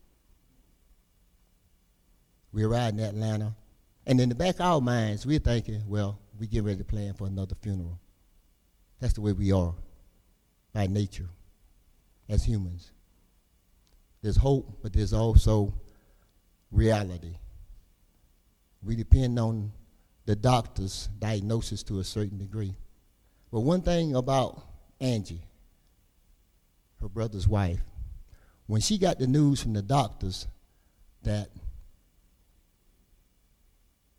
We're 2.53 2.69
riding 2.69 3.01
Atlanta. 3.01 3.55
And 4.07 4.21
in 4.21 4.29
the 4.29 4.35
back 4.35 4.57
of 4.57 4.61
our 4.63 4.81
minds, 4.81 5.27
we're 5.27 5.39
thinking, 5.39 5.83
well, 5.87 6.19
we 6.39 6.47
get 6.47 6.65
ready 6.65 6.79
to 6.79 6.85
plan 6.85 7.15
for 7.15 7.27
another 7.27 7.55
funeral. 7.61 7.99
That's 9.01 9.15
the 9.15 9.21
way 9.21 9.33
we 9.33 9.53
are 9.53 9.75
by 10.73 10.87
nature 10.87 11.29
as 12.29 12.45
humans. 12.45 12.93
There's 14.23 14.37
hope, 14.37 14.79
but 14.83 14.93
there's 14.93 15.13
also 15.13 15.75
reality. 16.71 17.37
We 18.83 18.97
depend 18.97 19.39
on 19.39 19.73
the 20.27 20.37
doctor's 20.37 21.09
diagnosis 21.19 21.83
to 21.85 22.01
a 22.01 22.05
certain 22.05 22.39
degree. 22.39 22.75
But 23.51 23.61
one 23.61 23.83
thing 23.83 24.15
about 24.15 24.63
Angie, 25.01 25.43
her 27.01 27.09
brother's 27.09 27.49
wife, 27.49 27.81
when 28.67 28.81
she 28.81 28.99
got 28.99 29.19
the 29.19 29.27
news 29.27 29.63
from 29.63 29.73
the 29.73 29.83
doctors 29.83 30.47
that 31.23 31.49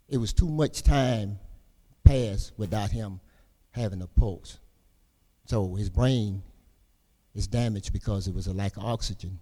it 0.08 0.18
was 0.18 0.34
too 0.34 0.50
much 0.50 0.82
time 0.84 1.40
passed 2.04 2.54
without 2.58 2.90
him 2.92 3.20
having 3.72 4.02
a 4.02 4.08
pulse. 4.08 4.58
So 5.46 5.76
his 5.76 5.90
brain 5.90 6.42
is 7.36 7.48
damaged 7.48 7.94
because 7.94 8.28
it 8.28 8.34
was 8.34 8.48
a 8.48 8.54
lack 8.54 8.78
of 8.78 8.84
oxygen. 8.84 9.40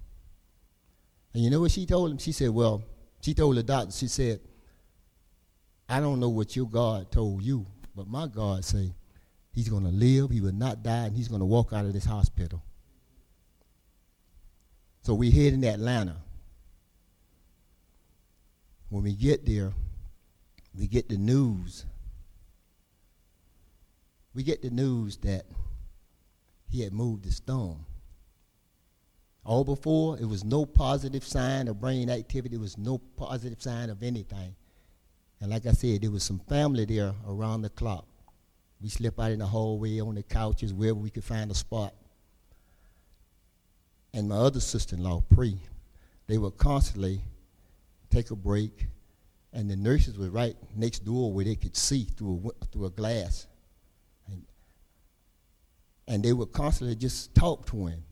And 1.34 1.44
you 1.44 1.50
know 1.50 1.62
what 1.62 1.72
she 1.72 1.86
told 1.86 2.12
him? 2.12 2.18
She 2.18 2.32
said, 2.32 2.50
Well, 2.50 2.84
she 3.22 3.34
told 3.34 3.56
the 3.56 3.64
doctor, 3.64 3.92
she 3.92 4.08
said, 4.08 4.40
I 5.90 6.00
don't 6.00 6.20
know 6.20 6.30
what 6.30 6.56
your 6.56 6.68
God 6.68 7.12
told 7.12 7.44
you, 7.44 7.66
but 7.96 8.08
my 8.08 8.28
God 8.28 8.66
say 8.66 8.94
he's 9.54 9.70
going 9.70 9.84
to 9.84 9.90
live, 9.90 10.32
he 10.32 10.42
will 10.42 10.52
not 10.52 10.84
die, 10.84 11.06
and 11.06 11.16
he's 11.16 11.28
going 11.30 11.40
to 11.40 11.46
walk 11.46 11.72
out 11.74 11.86
of 11.86 11.94
this 11.94 12.06
hospital. 12.06 12.62
So 15.08 15.14
we 15.14 15.32
head 15.32 15.54
in 15.54 15.64
Atlanta. 15.64 16.18
When 18.90 19.04
we 19.04 19.14
get 19.14 19.46
there, 19.46 19.72
we 20.78 20.86
get 20.86 21.08
the 21.08 21.16
news. 21.16 21.86
We 24.36 24.44
get 24.44 24.62
the 24.62 24.70
news 24.70 25.16
that 25.20 25.46
he 26.68 26.82
had 26.82 26.92
moved 26.92 27.24
his 27.24 27.40
thumb. 27.40 27.86
All 29.46 29.64
before, 29.64 30.20
it 30.20 30.26
was 30.26 30.44
no 30.44 30.66
positive 30.66 31.24
sign 31.24 31.70
of 31.70 31.80
brain 31.80 32.10
activity. 32.10 32.56
It 32.56 32.60
was 32.60 32.78
no 32.78 32.98
positive 32.98 33.62
sign 33.62 33.90
of 33.90 34.04
anything. 34.04 34.56
And 35.40 35.50
like 35.50 35.66
I 35.66 35.72
said, 35.72 36.02
there 36.02 36.12
was 36.12 36.24
some 36.24 36.40
family 36.50 36.84
there 36.84 37.14
around 37.26 37.62
the 37.62 37.70
clock. 37.70 38.06
We 38.82 38.90
slept 38.90 39.18
out 39.20 39.32
in 39.32 39.40
the 39.40 39.46
hallway, 39.46 40.02
on 40.02 40.16
the 40.16 40.24
couches, 40.24 40.74
wherever 40.74 41.00
we 41.00 41.12
could 41.12 41.24
find 41.24 41.50
a 41.50 41.56
spot. 41.56 41.94
And 44.14 44.30
my 44.30 44.38
other 44.38 44.60
sister-in-law, 44.60 45.24
Pre, 45.30 45.60
they 46.28 46.38
would 46.38 46.58
constantly 46.58 47.22
take 48.10 48.32
a 48.32 48.36
break, 48.36 48.88
and 49.54 49.70
the 49.70 49.76
nurses 49.76 50.18
were 50.18 50.30
right 50.30 50.56
next 50.76 51.06
door 51.06 51.32
where 51.32 51.46
they 51.46 51.56
could 51.56 51.76
see 51.76 52.04
through 52.04 52.54
a, 52.62 52.66
through 52.66 52.86
a 52.86 52.90
glass. 52.90 53.48
And, 54.28 54.44
and 56.08 56.24
they 56.24 56.34
would 56.34 56.52
constantly 56.52 56.96
just 56.96 57.36
talk 57.36 57.66
to 57.68 57.88
him. 57.88 58.04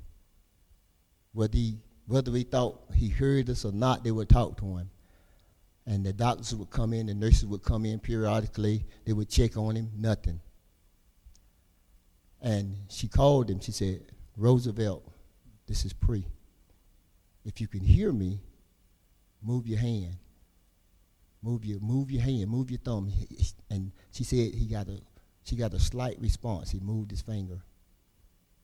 Whether 1.34 1.58
he, 1.58 1.78
whether 2.08 2.32
he 2.32 2.44
thought 2.44 2.82
he 2.94 3.10
heard 3.10 3.50
us 3.50 3.66
or 3.66 3.72
not, 3.72 4.04
they 4.04 4.12
would 4.12 4.30
talk 4.30 4.58
to 4.60 4.78
him. 4.78 4.90
And 5.88 6.06
the 6.06 6.14
doctors 6.14 6.56
would 6.56 6.70
come 6.70 6.94
in, 6.94 7.08
the 7.08 7.14
nurses 7.14 7.46
would 7.46 7.64
come 7.64 7.86
in 7.86 8.00
periodically. 8.00 8.86
They 9.06 9.14
would 9.14 9.30
check 9.30 9.56
on 9.58 9.76
him, 9.76 9.92
nothing. 9.98 10.40
And 12.42 12.78
she 12.90 13.08
called 13.08 13.50
him. 13.50 13.60
She 13.60 13.72
said, 13.72 14.02
Roosevelt, 14.38 15.12
this 15.68 15.86
is 15.86 15.94
Pre. 15.94 16.26
If 17.44 17.62
you 17.62 17.68
can 17.68 17.82
hear 17.82 18.12
me, 18.12 18.40
move 19.42 19.68
your 19.68 19.80
hand. 19.80 20.18
Move 21.46 21.64
your 21.64 21.80
move 21.80 22.10
your 22.10 22.24
hand, 22.24 22.50
move 22.50 22.72
your 22.72 22.80
thumb. 22.80 23.12
And 23.70 23.92
she 24.12 24.24
said 24.24 24.56
he 24.56 24.66
got 24.66 24.88
a 24.88 25.00
she 25.44 25.56
got 25.56 25.76
a 25.76 25.80
slight 25.80 26.20
response. 26.20 26.72
He 26.72 26.80
moved 26.80 27.12
his 27.12 27.22
finger. 27.22 27.60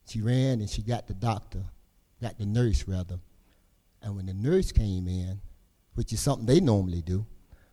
She 0.07 0.19
ran 0.19 0.61
and 0.61 0.69
she 0.69 0.81
got 0.81 1.07
the 1.07 1.13
doctor, 1.13 1.63
got 2.19 2.39
the 2.39 2.45
nurse 2.47 2.87
rather. 2.87 3.19
And 4.01 4.15
when 4.15 4.25
the 4.25 4.33
nurse 4.33 4.71
came 4.71 5.07
in, 5.07 5.39
which 5.93 6.11
is 6.11 6.19
something 6.19 6.47
they 6.47 6.59
normally 6.59 7.03
do, 7.03 7.23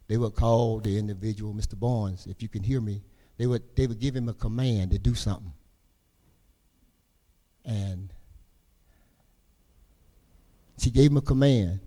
they 0.08 0.18
would 0.18 0.35
call 0.35 0.80
the 0.80 0.99
individual, 0.99 1.54
Mr. 1.54 1.78
Barnes, 1.78 2.26
if 2.26 2.42
you 2.42 2.49
can 2.50 2.62
hear 2.62 2.82
me, 2.82 3.02
they 3.38 3.47
would 3.47 3.62
they 3.76 3.87
would 3.87 4.00
give 4.00 4.14
him 4.14 4.28
a 4.28 4.35
command 4.35 4.90
to 4.90 4.99
do 4.99 5.14
something. 5.14 5.54
And 7.64 8.12
she 10.78 10.90
gave 10.90 11.11
him 11.11 11.16
a 11.16 11.23
command. 11.23 11.80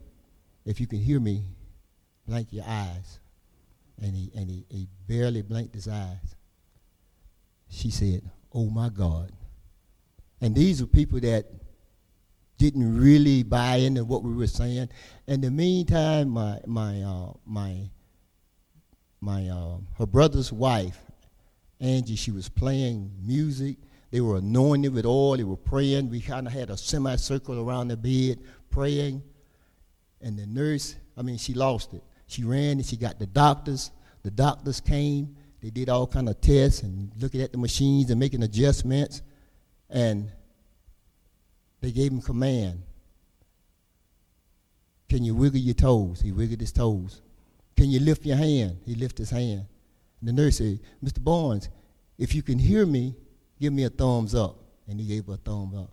If 0.65 0.79
you 0.79 0.87
can 0.87 0.99
hear 0.99 1.19
me, 1.19 1.43
blink 2.27 2.51
your 2.51 2.65
eyes. 2.67 3.19
And 4.01 4.15
he, 4.15 4.31
and 4.35 4.49
he, 4.49 4.65
he 4.69 4.87
barely 5.07 5.41
blinked 5.41 5.75
his 5.75 5.87
eyes. 5.87 6.35
She 7.69 7.89
said, 7.91 8.23
Oh 8.53 8.69
my 8.69 8.89
God. 8.89 9.31
And 10.41 10.55
these 10.55 10.81
are 10.81 10.87
people 10.87 11.19
that 11.21 11.45
didn't 12.61 12.95
really 12.99 13.41
buy 13.41 13.77
into 13.77 14.03
what 14.05 14.21
we 14.21 14.33
were 14.33 14.45
saying. 14.45 14.89
In 15.27 15.41
the 15.41 15.49
meantime, 15.49 16.29
my 16.29 16.59
my 16.67 17.01
uh, 17.01 17.33
my 17.43 17.89
my 19.19 19.49
uh, 19.49 19.77
her 19.97 20.05
brother's 20.05 20.51
wife, 20.53 20.99
Angie, 21.79 22.15
she 22.15 22.29
was 22.31 22.49
playing 22.49 23.11
music. 23.19 23.77
They 24.11 24.21
were 24.21 24.37
anointed 24.37 24.93
with 24.93 25.05
oil. 25.05 25.37
They 25.37 25.43
were 25.43 25.57
praying. 25.57 26.09
We 26.09 26.21
kind 26.21 26.45
of 26.45 26.53
had 26.53 26.69
a 26.69 26.77
semicircle 26.77 27.59
around 27.59 27.87
the 27.87 27.97
bed, 27.97 28.39
praying. 28.71 29.21
And 30.21 30.37
the 30.37 30.45
nurse, 30.45 30.95
I 31.17 31.21
mean, 31.21 31.37
she 31.37 31.53
lost 31.53 31.93
it. 31.93 32.03
She 32.27 32.43
ran 32.43 32.71
and 32.77 32.85
she 32.85 32.97
got 32.97 33.19
the 33.19 33.27
doctors. 33.27 33.91
The 34.23 34.31
doctors 34.31 34.79
came. 34.79 35.35
They 35.61 35.69
did 35.69 35.89
all 35.89 36.07
kind 36.07 36.29
of 36.29 36.41
tests 36.41 36.81
and 36.81 37.11
looking 37.19 37.41
at 37.41 37.51
the 37.51 37.57
machines 37.57 38.09
and 38.09 38.19
making 38.19 38.43
adjustments. 38.43 39.21
And 39.89 40.31
they 41.81 41.91
gave 41.91 42.11
him 42.11 42.21
command. 42.21 42.83
Can 45.09 45.23
you 45.23 45.35
wiggle 45.35 45.59
your 45.59 45.73
toes? 45.73 46.21
He 46.21 46.31
wiggled 46.31 46.61
his 46.61 46.71
toes. 46.71 47.21
Can 47.75 47.89
you 47.89 47.99
lift 47.99 48.25
your 48.25 48.37
hand? 48.37 48.77
He 48.85 48.95
lifted 48.95 49.23
his 49.23 49.29
hand. 49.31 49.65
And 50.19 50.29
the 50.29 50.33
nurse 50.33 50.59
said, 50.59 50.79
Mr. 51.03 51.21
Barnes, 51.21 51.69
if 52.17 52.33
you 52.33 52.43
can 52.43 52.59
hear 52.59 52.85
me, 52.85 53.15
give 53.59 53.73
me 53.73 53.83
a 53.83 53.89
thumbs 53.89 54.33
up. 54.33 54.57
And 54.87 54.99
he 54.99 55.07
gave 55.07 55.25
her 55.25 55.33
a 55.33 55.37
thumb 55.37 55.75
up. 55.75 55.91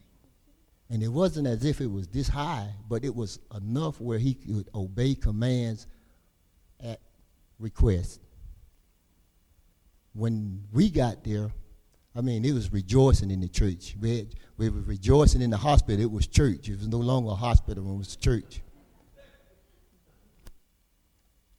And 0.90 1.02
it 1.02 1.08
wasn't 1.08 1.46
as 1.46 1.64
if 1.64 1.80
it 1.80 1.90
was 1.90 2.08
this 2.08 2.28
high, 2.28 2.70
but 2.88 3.04
it 3.04 3.14
was 3.14 3.38
enough 3.54 4.00
where 4.00 4.18
he 4.18 4.34
could 4.34 4.68
obey 4.74 5.14
commands 5.14 5.86
at 6.80 7.00
request. 7.58 8.20
When 10.14 10.64
we 10.72 10.88
got 10.88 11.24
there, 11.24 11.50
I 12.16 12.22
mean, 12.22 12.44
it 12.44 12.52
was 12.52 12.72
rejoicing 12.72 13.30
in 13.30 13.40
the 13.40 13.48
church. 13.48 13.94
We, 14.00 14.18
had, 14.18 14.34
we 14.56 14.70
were 14.70 14.80
rejoicing 14.80 15.42
in 15.42 15.50
the 15.50 15.58
hospital. 15.58 16.00
It 16.00 16.10
was 16.10 16.26
church. 16.26 16.68
It 16.68 16.78
was 16.78 16.88
no 16.88 16.98
longer 16.98 17.30
a 17.30 17.34
hospital, 17.34 17.92
it 17.92 17.96
was 17.96 18.16
church. 18.16 18.60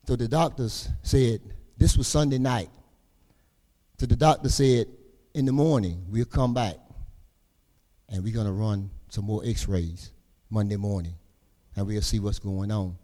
So 0.07 0.15
the 0.15 0.27
doctors 0.27 0.89
said, 1.03 1.39
this 1.77 1.95
was 1.95 2.07
Sunday 2.07 2.39
night. 2.39 2.69
So 4.00 4.07
the 4.07 4.15
doctor 4.15 4.50
said, 4.50 4.88
in 5.36 5.45
the 5.45 5.51
morning, 5.51 6.03
we'll 6.09 6.25
come 6.25 6.55
back 6.55 6.77
and 8.09 8.24
we're 8.24 8.33
going 8.33 8.48
to 8.48 8.51
run 8.51 8.89
some 9.10 9.25
more 9.25 9.42
x-rays 9.46 10.12
Monday 10.50 10.78
morning 10.78 11.16
and 11.75 11.88
we'll 11.88 12.01
see 12.01 12.20
what's 12.20 12.39
going 12.39 12.72
on. 12.72 12.98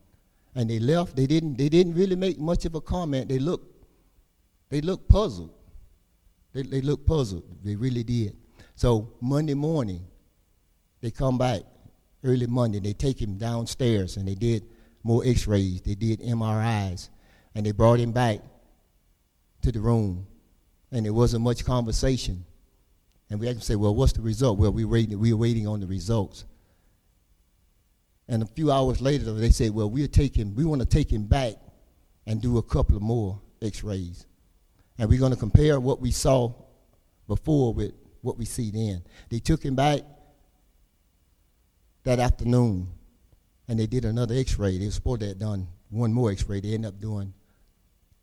And 0.54 0.70
they 0.70 0.80
left. 0.80 1.16
They 1.16 1.28
didn't, 1.28 1.58
they 1.58 1.70
didn't 1.70 1.94
really 1.94 2.16
make 2.16 2.40
much 2.40 2.66
of 2.66 2.76
a 2.76 2.82
comment. 2.82 3.30
They 3.30 3.40
looked, 3.40 3.86
they 4.70 4.82
looked 4.82 5.08
puzzled. 5.10 5.54
They, 6.54 6.64
they 6.64 6.82
looked 6.82 7.06
puzzled. 7.06 7.44
They 7.64 7.76
really 7.76 8.04
did. 8.04 8.36
So 8.76 9.14
Monday 9.22 9.54
morning, 9.54 10.06
they 11.02 11.12
come 11.12 11.38
back 11.38 11.62
early 12.24 12.48
Monday. 12.48 12.80
They 12.80 12.94
take 12.94 13.22
him 13.22 13.38
downstairs 13.38 14.18
and 14.18 14.28
they 14.28 14.36
did 14.36 14.64
more 15.04 15.24
x-rays. 15.26 15.82
They 15.82 15.96
did 15.96 16.22
MRIs. 16.22 17.10
And 17.54 17.66
they 17.66 17.72
brought 17.72 18.00
him 18.00 18.12
back 18.12 18.40
to 19.62 19.72
the 19.72 19.80
room. 19.80 20.28
And 20.92 21.06
there 21.06 21.14
wasn't 21.14 21.44
much 21.44 21.64
conversation. 21.64 22.46
And 23.30 23.40
we 23.40 23.48
to 23.48 23.60
say, 23.60 23.76
well, 23.76 23.96
what's 23.96 24.14
the 24.14 24.22
result? 24.22 24.60
Well, 24.60 24.72
we're 24.72 24.88
waiting, 24.88 25.20
we 25.20 25.34
were 25.34 25.40
waiting 25.40 25.68
on 25.68 25.80
the 25.80 25.88
results. 25.88 26.46
And 28.28 28.44
a 28.44 28.46
few 28.46 28.72
hours 28.72 29.02
later, 29.02 29.32
they 29.34 29.50
say, 29.50 29.70
well, 29.70 29.90
take 30.08 30.36
him, 30.36 30.56
we 30.56 30.66
want 30.66 30.82
to 30.82 30.88
take 30.88 31.12
him 31.12 31.26
back 31.26 31.54
and 32.26 32.42
do 32.42 32.58
a 32.58 32.64
couple 32.64 32.96
of 32.96 33.02
more 33.02 33.42
x-rays. 33.62 34.26
And 34.98 35.10
we're 35.10 35.20
going 35.20 35.34
to 35.34 35.38
compare 35.38 35.80
what 35.80 36.02
we 36.02 36.12
saw 36.12 36.54
before 37.28 37.74
with 37.74 37.94
what 38.22 38.38
we 38.38 38.46
see 38.46 38.72
then. 38.72 39.04
They 39.30 39.40
took 39.40 39.64
him 39.64 39.76
back 39.76 40.02
that 42.04 42.20
afternoon, 42.20 42.88
and 43.68 43.80
they 43.80 43.88
did 43.88 44.06
another 44.06 44.36
x-ray. 44.36 44.78
They 44.78 44.86
were 44.86 44.92
supposed 44.92 45.22
to 45.22 45.28
have 45.28 45.40
done 45.40 45.68
one 45.90 46.14
more 46.14 46.32
x-ray. 46.32 46.62
They 46.62 46.74
ended 46.74 46.90
up 46.90 47.00
doing 47.00 47.34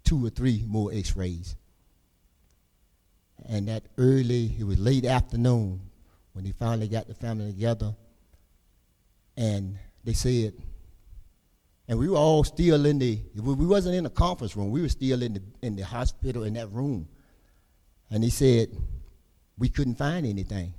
two 0.04 0.25
or 0.25 0.30
three 0.30 0.64
more 0.66 0.92
x-rays. 0.92 1.56
And 3.49 3.69
that 3.69 3.83
early, 3.99 4.55
it 4.59 4.65
was 4.65 4.79
late 4.79 5.05
afternoon 5.05 5.81
when 6.33 6.45
they 6.45 6.53
finally 6.53 6.89
got 6.89 7.09
the 7.09 7.15
family 7.15 7.53
together. 7.53 7.95
And 9.37 9.79
they 10.05 10.13
said, 10.13 10.55
and 11.89 11.99
we 11.99 12.09
were 12.09 12.17
all 12.17 12.45
still 12.45 12.87
in 12.87 12.99
the, 12.99 13.19
we 13.35 13.67
wasn't 13.67 13.97
in 13.97 14.05
the 14.05 14.11
conference 14.11 14.57
room. 14.57 14.71
We 14.71 14.83
were 14.83 14.89
still 14.89 15.23
in 15.23 15.35
the, 15.35 15.43
in 15.63 15.76
the 15.76 15.85
hospital 15.85 16.45
in 16.45 16.55
that 16.55 16.71
room. 16.71 17.09
And 18.11 18.23
he 18.23 18.31
said, 18.31 18.69
we 19.59 19.69
couldn't 19.69 19.97
find 19.97 20.26
anything. 20.26 20.75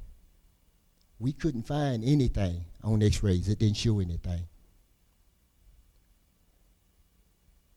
We 1.19 1.33
couldn't 1.33 1.63
find 1.67 2.03
anything 2.03 2.65
on 2.83 3.03
x-rays. 3.03 3.47
It 3.47 3.59
didn't 3.59 3.77
show 3.77 3.99
anything. 3.99 4.41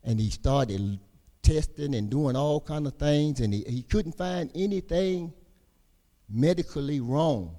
And 0.03 0.19
he 0.19 0.29
started 0.29 0.99
testing 1.47 1.95
and 1.95 2.09
doing 2.09 2.35
all 2.35 2.59
kind 2.59 2.85
of 2.85 2.93
things, 2.95 3.39
and 3.39 3.53
he, 3.53 3.63
he 3.67 3.81
couldn't 3.81 4.17
find 4.17 4.51
anything 4.53 5.33
medically 6.29 6.99
wrong 6.99 7.55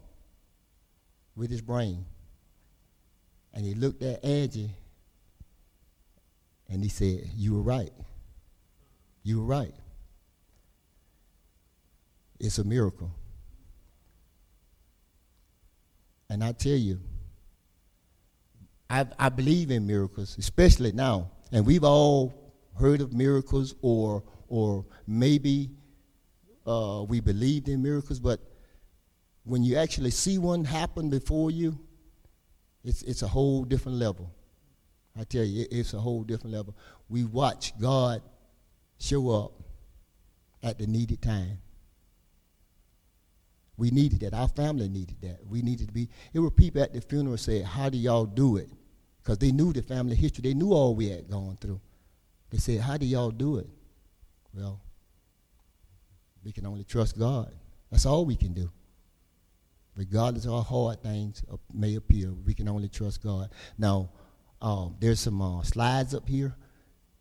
with 1.35 1.51
his 1.51 1.63
brain. 1.63 2.05
And 3.55 3.65
he 3.65 3.75
looked 3.75 4.03
at 4.03 4.23
Angie 4.23 4.71
and 6.69 6.83
he 6.83 6.91
said, 6.91 7.23
You 7.35 7.55
were 7.55 7.63
right. 7.63 7.93
You 9.23 9.39
were 9.39 9.47
right. 9.47 9.75
It's 12.39 12.59
a 12.59 12.65
miracle. 12.65 13.11
And 16.29 16.45
I 16.45 16.53
tell 16.53 16.73
you, 16.73 17.01
I, 18.91 19.07
I 19.19 19.31
believe 19.31 19.71
in 19.71 19.87
miracles, 19.87 20.37
especially 20.39 20.93
now. 20.93 21.31
And 21.53 21.65
we've 21.65 21.85
all 21.85 22.38
heard 22.79 23.01
of 23.01 23.13
miracles, 23.13 23.75
or, 23.83 24.23
or 24.49 24.87
maybe 25.07 25.71
uh, 26.67 27.05
we 27.09 27.21
believed 27.21 27.69
in 27.69 27.83
miracles, 27.83 28.21
but 28.21 28.41
when 29.45 29.63
you 29.63 29.77
actually 29.77 30.11
see 30.11 30.39
one 30.39 30.65
happen 30.65 31.09
before 31.09 31.51
you, 31.51 31.79
it's, 32.85 33.03
it's 33.03 33.23
a 33.23 33.29
whole 33.29 33.65
different 33.65 33.99
level. 33.99 34.33
I 35.19 35.25
tell 35.25 35.45
you, 35.45 35.63
it, 35.63 35.69
it's 35.71 35.95
a 35.95 35.99
whole 35.99 36.23
different 36.23 36.55
level. 36.55 36.77
We 37.09 37.25
watch 37.25 37.79
God 37.79 38.23
show 38.99 39.31
up 39.31 39.53
at 40.63 40.79
the 40.79 40.87
needed 40.87 41.23
time. 41.23 41.59
We 43.77 43.91
needed 43.91 44.21
that. 44.21 44.35
Our 44.35 44.49
family 44.49 44.89
needed 44.89 45.21
that. 45.23 45.39
We 45.47 45.63
needed 45.63 45.89
to 45.89 45.95
be. 45.95 46.09
There 46.33 46.43
were 46.43 46.51
people 46.51 46.83
at 46.83 46.93
the 46.93 47.01
funeral 47.01 47.37
said, 47.37 47.65
"How 47.65 47.89
do 47.89 47.97
y'all 47.97 48.27
do 48.27 48.57
it?" 48.57 48.69
Because 49.23 49.39
they 49.39 49.53
knew 49.53 49.73
the 49.73 49.83
family 49.83 50.17
history. 50.17 50.43
They 50.43 50.55
knew 50.55 50.73
all 50.73 50.97
we 50.97 51.11
had 51.11 51.31
gone 51.31 51.57
through. 51.61 51.81
They 52.51 52.59
said, 52.59 52.81
"How 52.81 52.97
do 52.97 53.07
y'all 53.07 53.31
do 53.31 53.59
it?" 53.59 53.69
Well, 54.55 54.81
we 56.45 56.53
can 56.53 56.67
only 56.67 56.85
trust 56.85 57.19
God. 57.19 57.55
That's 57.91 58.07
all 58.07 58.25
we 58.25 58.37
can 58.37 58.55
do 58.55 58.71
regardless 59.99 60.47
of 60.47 60.53
how 60.53 60.61
hard 60.61 61.03
things 61.03 61.43
may 61.75 61.97
appear, 61.97 62.33
we 62.47 62.55
can 62.55 62.69
only 62.69 62.89
trust 62.89 63.21
God. 63.21 63.51
Now, 63.77 64.11
um, 64.63 64.97
there's 65.01 65.19
some 65.19 65.43
uh, 65.43 65.63
slides 65.65 66.15
up 66.15 66.27
here, 66.27 66.55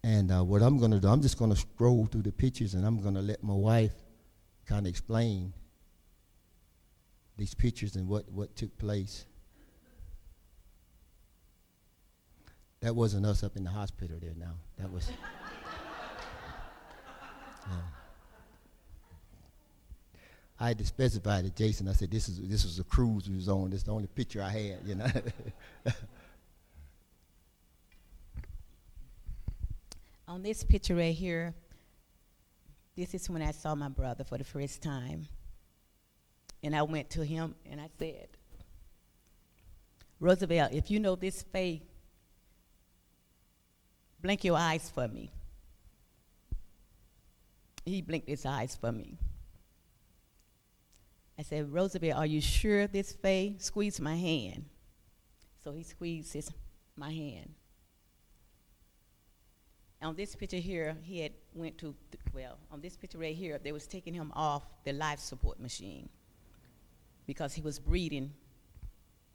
and 0.04 0.32
uh, 0.32 0.44
what 0.44 0.62
I'm 0.62 0.78
going 0.78 0.92
to 0.92 1.00
do, 1.00 1.08
I'm 1.08 1.22
just 1.22 1.40
going 1.40 1.52
to 1.52 1.58
scroll 1.58 2.06
through 2.06 2.22
the 2.22 2.32
pictures, 2.32 2.76
and 2.76 2.86
I'm 2.86 3.02
going 3.02 3.16
to 3.16 3.22
let 3.22 3.44
my 3.44 3.56
wife 3.56 3.94
kind 4.68 4.86
of 4.86 4.90
explain 4.92 5.54
these 7.36 7.56
pictures 7.56 7.96
and 7.96 8.08
what, 8.08 8.32
what 8.32 8.56
took 8.56 8.78
place. 8.78 9.26
That 12.88 12.96
wasn't 12.96 13.26
us 13.26 13.44
up 13.44 13.58
in 13.58 13.66
the 13.66 13.70
hospital 13.70 14.16
there 14.22 14.32
now. 14.38 14.54
That 14.78 14.90
was. 14.90 15.10
I 20.58 20.70
had 20.70 20.78
to 20.78 20.86
specify 20.86 21.42
to 21.42 21.50
Jason. 21.50 21.90
I 21.90 21.92
said, 21.92 22.10
"This 22.10 22.30
is 22.30 22.40
this 22.48 22.64
was 22.64 22.80
a 22.80 22.86
cruise 22.86 23.30
we 23.30 23.36
was 23.36 23.50
on. 23.50 23.72
This 23.72 23.80
is 23.80 23.84
the 23.84 23.92
only 23.92 24.08
picture 24.08 24.42
I 24.42 24.52
had, 24.52 24.78
you 24.86 24.96
know." 24.96 25.06
on 30.30 30.42
this 30.42 30.64
picture 30.64 30.96
right 30.96 31.14
here, 31.14 31.54
this 32.96 33.14
is 33.14 33.30
when 33.30 33.42
I 33.42 33.52
saw 33.52 33.76
my 33.76 33.90
brother 33.90 34.24
for 34.24 34.38
the 34.38 34.46
first 34.46 34.82
time, 34.82 35.28
and 36.64 36.74
I 36.74 36.84
went 36.84 37.10
to 37.10 37.26
him 37.26 37.54
and 37.70 37.82
I 37.82 37.90
said, 38.00 38.30
"Roosevelt, 40.22 40.72
if 40.72 40.90
you 40.90 41.02
know 41.02 41.18
this 41.18 41.44
Faye, 41.44 41.82
blink 44.22 44.44
your 44.44 44.58
eyes 44.58 44.90
for 44.90 45.08
me." 45.08 45.32
He 47.86 48.02
blinked 48.02 48.28
his 48.28 48.46
eyes 48.46 48.76
for 48.76 48.92
me. 48.92 49.18
I 51.40 51.44
said, 51.44 51.72
Roosevelt, 51.72 52.18
are 52.18 52.26
you 52.26 52.42
sure 52.42 52.88
this 52.88 53.14
Faye? 53.14 53.56
Squeeze 53.60 54.02
my 54.02 54.16
hand. 54.16 54.66
So 55.64 55.72
he 55.72 55.84
squeezed 55.84 56.34
his, 56.34 56.52
my 56.96 57.12
hand. 57.12 57.54
On 60.02 60.16
this 60.16 60.36
picture 60.36 60.58
here, 60.58 60.98
he 61.04 61.22
had 61.22 61.34
went 61.54 61.78
to, 61.78 61.96
th- 62.12 62.24
well, 62.34 62.58
on 62.72 62.82
this 62.82 62.98
picture 62.98 63.18
right 63.18 63.36
here, 63.36 63.60
they 63.64 63.72
was 63.72 63.88
taking 63.88 64.14
him 64.14 64.32
off 64.36 64.64
the 64.84 64.94
life 64.94 65.20
support 65.20 65.60
machine 65.60 66.10
because 67.26 67.54
he 67.54 67.62
was 67.62 67.80
breathing 67.80 68.32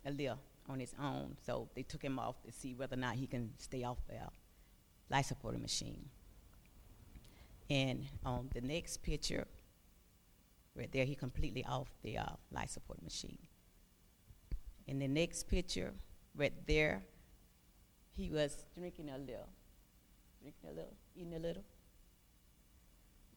a 0.05 0.11
little 0.11 0.39
on 0.69 0.79
his 0.79 0.95
own. 1.01 1.37
So 1.45 1.69
they 1.75 1.83
took 1.83 2.03
him 2.03 2.19
off 2.19 2.43
to 2.43 2.53
see 2.53 2.75
whether 2.75 2.95
or 2.95 3.01
not 3.01 3.15
he 3.15 3.27
can 3.27 3.51
stay 3.59 3.83
off 3.83 3.99
the 4.09 4.17
life 5.13 5.27
support 5.27 5.61
machine. 5.61 6.07
And 7.71 8.07
on 8.25 8.49
the 8.53 8.61
next 8.61 9.03
picture, 9.03 9.47
Right 10.75 10.91
there, 10.91 11.05
he 11.05 11.15
completely 11.15 11.65
off 11.67 11.89
the 12.03 12.19
uh, 12.19 12.25
life 12.51 12.71
support 12.71 13.03
machine. 13.03 13.39
In 14.87 14.99
the 14.99 15.09
next 15.09 15.49
picture, 15.49 15.93
right 16.35 16.55
there, 16.67 17.05
he 18.17 18.31
was 18.31 18.65
drinking 18.75 19.11
a 19.11 19.19
little, 19.19 19.49
drinking 20.41 20.71
a 20.71 20.73
little, 20.73 20.95
eating 21.15 21.35
a 21.35 21.39
little. 21.39 21.63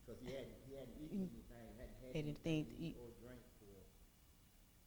Because 0.05 0.21
he 0.21 0.31
hadn't, 0.31 0.47
he 0.67 0.75
hadn't 0.75 0.95
eaten 1.03 1.17
anything, 1.19 1.43
hadn't 1.77 1.95
had 2.01 2.15
anything 2.15 2.65
to 2.65 2.81
eat. 2.81 2.95
or 2.99 3.09
drink 3.21 3.41
for 3.59 3.65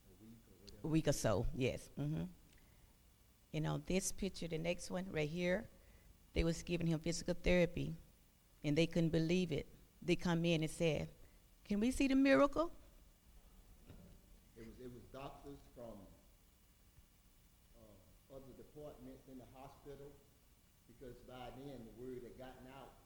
a 0.09 0.15
week 0.19 0.39
or 0.49 0.55
whatever. 0.63 0.79
A 0.83 0.87
week 0.87 1.07
or 1.07 1.13
so, 1.13 1.45
yes. 1.55 1.89
Mm-hmm. 1.99 2.23
And 3.53 3.67
on 3.67 3.83
this 3.85 4.11
picture, 4.11 4.47
the 4.47 4.57
next 4.57 4.89
one 4.89 5.05
right 5.11 5.29
here, 5.29 5.65
they 6.33 6.43
was 6.43 6.61
giving 6.63 6.87
him 6.87 6.99
physical 6.99 7.35
therapy, 7.43 7.95
and 8.63 8.77
they 8.77 8.85
couldn't 8.85 9.09
believe 9.09 9.51
it. 9.51 9.67
They 10.01 10.15
come 10.15 10.45
in 10.45 10.63
and 10.63 10.71
said, 10.71 11.09
can 11.69 11.79
we 11.79 11.91
see 11.91 12.07
the 12.07 12.15
miracle? 12.15 12.71
It 14.57 14.65
was 14.65 14.73
it 14.81 14.89
was 14.89 15.05
doctors 15.13 15.61
from 15.77 15.93
uh, 17.77 18.35
other 18.35 18.53
departments 18.57 19.29
in 19.29 19.37
the 19.37 19.45
hospital 19.53 20.09
because 20.89 21.15
by 21.29 21.53
then 21.61 21.77
the 21.85 21.95
word 22.01 22.25
had 22.25 22.35
gotten 22.41 22.65
out 22.73 22.97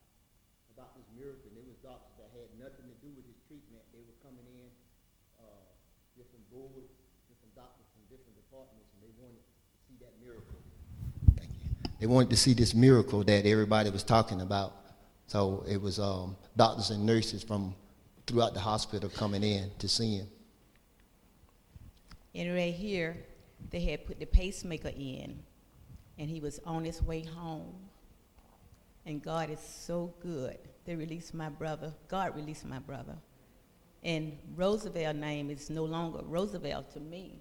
about 0.73 0.97
this 0.97 1.05
miracle, 1.13 1.53
and 1.53 1.59
it 1.61 1.67
was 1.69 1.77
doctors 1.85 2.15
that 2.17 2.33
had 2.33 2.49
nothing 2.57 2.89
to 2.89 2.97
do 3.03 3.13
with 3.13 3.27
his 3.29 3.37
treatment. 3.45 3.83
They 3.93 4.01
were 4.01 4.17
coming 4.25 4.47
in, 4.47 4.69
uh, 5.37 5.67
different 6.17 6.47
boards, 6.49 6.89
different 7.29 7.53
doctors 7.53 7.85
from 7.93 8.07
different 8.09 8.33
departments, 8.39 8.89
and 8.97 9.05
they 9.05 9.13
wanted 9.21 9.43
to 9.43 9.77
see 9.85 9.99
that 10.01 10.17
miracle. 10.17 10.57
They 12.03 12.07
wanted 12.07 12.31
to 12.31 12.35
see 12.35 12.53
this 12.53 12.73
miracle 12.73 13.23
that 13.23 13.45
everybody 13.45 13.89
was 13.89 14.03
talking 14.03 14.41
about. 14.41 14.73
So 15.27 15.63
it 15.65 15.81
was 15.81 15.99
um, 15.99 16.35
doctors 16.57 16.89
and 16.89 17.05
nurses 17.05 17.43
from 17.43 17.73
throughout 18.27 18.53
the 18.53 18.59
hospital 18.59 19.07
coming 19.07 19.41
in 19.41 19.71
to 19.79 19.87
see 19.87 20.17
him. 20.17 20.27
And 22.35 22.53
right 22.53 22.73
here, 22.73 23.15
they 23.69 23.79
had 23.79 24.05
put 24.05 24.19
the 24.19 24.25
pacemaker 24.25 24.89
in, 24.89 25.39
and 26.19 26.29
he 26.29 26.41
was 26.41 26.59
on 26.65 26.83
his 26.83 27.01
way 27.01 27.23
home. 27.23 27.73
And 29.05 29.23
God 29.23 29.49
is 29.49 29.61
so 29.61 30.13
good. 30.19 30.57
They 30.83 30.97
released 30.97 31.33
my 31.33 31.47
brother. 31.47 31.93
God 32.09 32.35
released 32.35 32.65
my 32.65 32.79
brother. 32.79 33.15
And 34.03 34.37
Roosevelt's 34.57 35.17
name 35.17 35.49
is 35.49 35.69
no 35.69 35.85
longer 35.85 36.19
Roosevelt 36.25 36.91
to 36.95 36.99
me. 36.99 37.39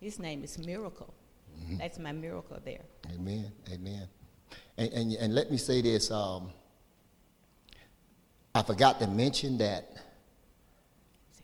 His 0.00 0.20
name 0.20 0.44
is 0.44 0.56
Miracle. 0.56 1.12
Mm-hmm. 1.64 1.78
That's 1.78 1.98
my 1.98 2.12
miracle 2.12 2.58
there. 2.64 2.82
Amen. 3.14 3.50
Amen. 3.72 4.08
And, 4.76 4.92
and, 4.92 5.12
and 5.14 5.34
let 5.34 5.50
me 5.50 5.56
say 5.56 5.80
this. 5.82 6.10
Um, 6.10 6.50
I 8.54 8.62
forgot 8.62 9.00
to 9.00 9.06
mention 9.06 9.58
that 9.58 9.90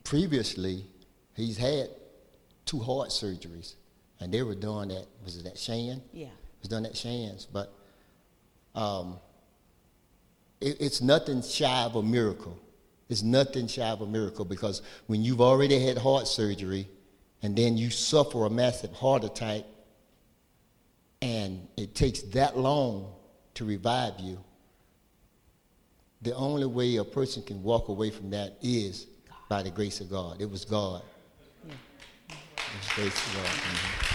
previously 0.03 0.85
he's 1.33 1.57
had 1.57 1.89
two 2.65 2.79
heart 2.79 3.09
surgeries, 3.09 3.75
and 4.19 4.33
they 4.33 4.43
were 4.43 4.55
done 4.55 4.91
at 4.91 5.07
was 5.23 5.37
it 5.37 5.45
at 5.45 5.57
Shan? 5.57 6.01
Yeah. 6.13 6.27
It 6.27 6.61
was 6.61 6.69
done 6.69 6.85
at 6.85 6.95
Shands, 6.95 7.45
but 7.45 7.73
um, 8.75 9.19
it, 10.59 10.77
it's 10.79 11.01
nothing 11.01 11.41
shy 11.41 11.83
of 11.83 11.95
a 11.95 12.03
miracle. 12.03 12.57
It's 13.09 13.23
nothing 13.23 13.67
shy 13.67 13.87
of 13.87 14.01
a 14.01 14.07
miracle 14.07 14.45
because 14.45 14.81
when 15.07 15.21
you've 15.21 15.41
already 15.41 15.79
had 15.79 15.97
heart 15.97 16.27
surgery, 16.27 16.87
and 17.41 17.55
then 17.55 17.75
you 17.75 17.89
suffer 17.89 18.45
a 18.45 18.49
massive 18.49 18.93
heart 18.93 19.23
attack, 19.23 19.63
and 21.21 21.67
it 21.77 21.93
takes 21.95 22.21
that 22.21 22.57
long 22.57 23.13
to 23.53 23.65
revive 23.65 24.13
you. 24.19 24.39
The 26.21 26.35
only 26.35 26.65
way 26.65 26.97
a 26.97 27.03
person 27.03 27.43
can 27.43 27.63
walk 27.63 27.87
away 27.89 28.09
from 28.11 28.29
that 28.31 28.57
is 28.61 29.07
by 29.49 29.63
the 29.63 29.71
grace 29.71 30.01
of 30.01 30.09
God. 30.09 30.41
It 30.41 30.49
was 30.49 30.65
God. 30.65 31.01
Yeah. 31.67 31.73
It 32.29 32.77
was 32.77 32.89
grace 32.95 33.27
of 33.27 33.33
God. 33.35 33.45
Mhm. 33.45 34.07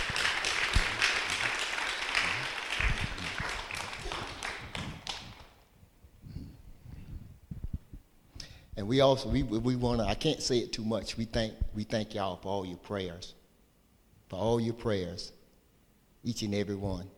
And 8.76 8.86
we 8.86 9.00
also 9.00 9.28
we 9.30 9.42
we 9.42 9.74
want 9.74 10.00
to. 10.00 10.06
I 10.06 10.14
can't 10.14 10.42
say 10.42 10.58
it 10.58 10.72
too 10.72 10.84
much. 10.84 11.16
We 11.16 11.24
thank 11.24 11.54
we 11.74 11.84
thank 11.84 12.14
y'all 12.14 12.36
for 12.36 12.48
all 12.48 12.66
your 12.66 12.76
prayers, 12.76 13.34
for 14.28 14.36
all 14.36 14.60
your 14.60 14.74
prayers, 14.74 15.32
each 16.26 16.42
and 16.42 16.54
every 16.54 16.74
one, 16.74 17.08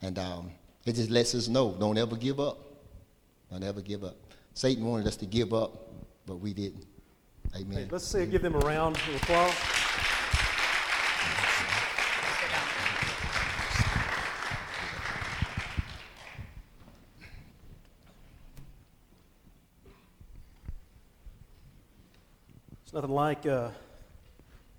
and 0.00 0.18
um, 0.18 0.52
it 0.86 0.94
just 0.94 1.10
lets 1.10 1.34
us 1.34 1.48
know 1.48 1.76
don't 1.78 1.98
ever 1.98 2.16
give 2.16 2.38
up, 2.38 2.58
don't 3.50 3.64
ever 3.64 3.80
give 3.80 4.04
up. 4.04 4.16
Satan 4.54 4.84
wanted 4.84 5.06
us 5.08 5.16
to 5.16 5.26
give 5.26 5.52
up, 5.52 5.92
but 6.26 6.36
we 6.36 6.54
didn't. 6.54 6.86
Amen. 7.56 7.78
Hey, 7.78 7.88
let's 7.90 8.06
say, 8.06 8.24
give 8.24 8.40
them 8.40 8.54
a 8.54 8.58
round 8.60 8.96
of 8.96 9.14
applause. 9.16 9.52
It's 22.84 22.92
nothing 22.92 23.10
like 23.10 23.44
uh, 23.44 23.70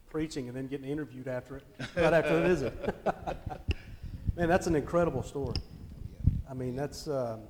preaching 0.09 0.47
and 0.47 0.55
then 0.55 0.67
getting 0.67 0.87
interviewed 0.87 1.27
after 1.27 1.57
it, 1.57 1.65
right 1.95 2.13
after 2.13 2.39
the 2.39 2.47
visit. 2.47 2.95
Man, 4.35 4.49
that's 4.49 4.67
an 4.67 4.75
incredible 4.75 5.23
story. 5.23 5.55
I 6.49 6.53
mean, 6.53 6.75
that's. 6.75 7.07
Um, 7.07 7.41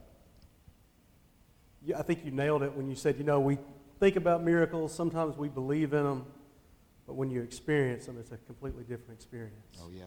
yeah, 1.85 1.99
I 1.99 2.01
think 2.01 2.23
you 2.23 2.31
nailed 2.31 2.63
it 2.63 2.73
when 2.73 2.89
you 2.89 2.95
said, 2.95 3.17
you 3.17 3.23
know, 3.23 3.39
we 3.39 3.57
think 3.99 4.15
about 4.15 4.43
miracles, 4.43 4.93
sometimes 4.93 5.37
we 5.37 5.49
believe 5.49 5.93
in 5.93 6.03
them, 6.03 6.25
but 7.05 7.15
when 7.15 7.29
you 7.29 7.41
experience 7.41 8.05
them, 8.05 8.17
it's 8.19 8.31
a 8.31 8.37
completely 8.37 8.83
different 8.83 9.11
experience. 9.11 9.79
Oh 9.81 9.89
yeah, 9.93 10.03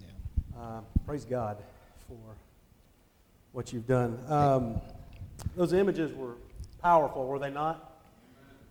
yeah. 0.00 0.58
Uh, 0.58 0.80
praise 1.06 1.24
God 1.24 1.58
for 2.08 2.18
what 3.52 3.72
you've 3.72 3.86
done. 3.86 4.18
Um, 4.28 4.80
those 5.56 5.72
images 5.72 6.12
were 6.12 6.36
powerful, 6.80 7.26
were 7.26 7.38
they 7.38 7.50
not? 7.50 8.00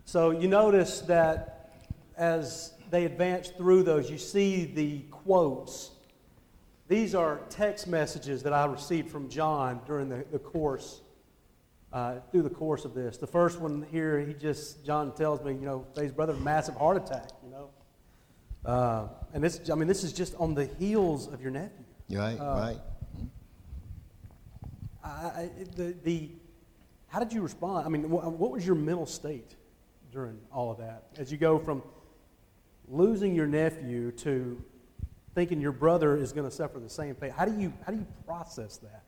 So 0.05 0.31
you 0.31 0.47
notice 0.47 1.01
that 1.01 1.71
as 2.17 2.73
they 2.89 3.05
advance 3.05 3.49
through 3.49 3.83
those, 3.83 4.09
you 4.09 4.17
see 4.17 4.65
the 4.65 4.99
quotes. 5.11 5.91
These 6.91 7.15
are 7.15 7.39
text 7.49 7.87
messages 7.87 8.43
that 8.43 8.51
I 8.51 8.65
received 8.65 9.09
from 9.09 9.29
John 9.29 9.79
during 9.87 10.09
the, 10.09 10.25
the 10.29 10.39
course, 10.39 10.99
uh, 11.93 12.15
through 12.33 12.41
the 12.41 12.49
course 12.49 12.83
of 12.83 12.93
this. 12.93 13.15
The 13.15 13.27
first 13.27 13.61
one 13.61 13.85
here, 13.93 14.19
he 14.19 14.33
just, 14.33 14.85
John 14.85 15.15
tells 15.15 15.41
me, 15.41 15.53
you 15.53 15.61
know, 15.61 15.87
his 15.95 16.11
brother, 16.11 16.33
massive 16.33 16.75
heart 16.75 16.97
attack, 16.97 17.29
you 17.45 17.49
know. 17.49 17.69
Uh, 18.65 19.07
and 19.33 19.41
this, 19.41 19.69
I 19.71 19.75
mean, 19.75 19.87
this 19.87 20.03
is 20.03 20.11
just 20.11 20.35
on 20.35 20.53
the 20.53 20.65
heels 20.65 21.31
of 21.31 21.41
your 21.41 21.51
nephew. 21.51 21.85
Right, 22.09 22.37
Uh, 22.37 22.43
right. 22.59 22.79
I, 25.01 25.07
I, 25.07 25.49
the, 25.77 25.95
the, 26.03 26.29
how 27.07 27.19
did 27.19 27.31
you 27.31 27.41
respond? 27.41 27.85
I 27.85 27.89
mean, 27.89 28.03
wh- 28.03 28.37
what 28.37 28.51
was 28.51 28.67
your 28.67 28.75
mental 28.75 29.05
state 29.05 29.55
during 30.11 30.37
all 30.51 30.69
of 30.71 30.79
that? 30.79 31.05
As 31.17 31.31
you 31.31 31.37
go 31.37 31.57
from 31.57 31.83
losing 32.89 33.33
your 33.33 33.47
nephew 33.47 34.11
to 34.11 34.61
thinking 35.33 35.61
your 35.61 35.71
brother 35.71 36.17
is 36.17 36.31
going 36.31 36.49
to 36.49 36.55
suffer 36.55 36.79
the 36.79 36.89
same 36.89 37.15
fate, 37.15 37.31
how 37.31 37.45
do 37.45 37.59
you, 37.59 37.73
how 37.85 37.91
do 37.91 37.97
you 37.97 38.07
process 38.25 38.77
that? 38.77 39.03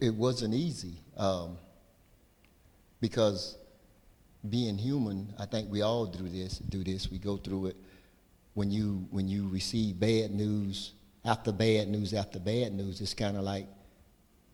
It, 0.00 0.14
wasn't 0.14 0.54
easy 0.54 0.94
um, 1.16 1.58
because 3.00 3.58
being 4.48 4.78
human, 4.78 5.34
I 5.36 5.46
think 5.46 5.70
we 5.70 5.82
all 5.82 6.06
do 6.06 6.28
this. 6.28 6.58
Do 6.58 6.84
this. 6.84 7.10
We 7.10 7.18
go 7.18 7.36
through 7.36 7.66
it. 7.66 7.76
When 8.54 8.70
you 8.70 9.06
when 9.10 9.28
you 9.28 9.48
receive 9.48 9.98
bad 9.98 10.30
news 10.30 10.92
after 11.24 11.50
bad 11.50 11.88
news 11.88 12.14
after 12.14 12.38
bad 12.38 12.72
news, 12.72 13.00
it's 13.00 13.14
kind 13.14 13.36
of 13.36 13.42
like 13.42 13.66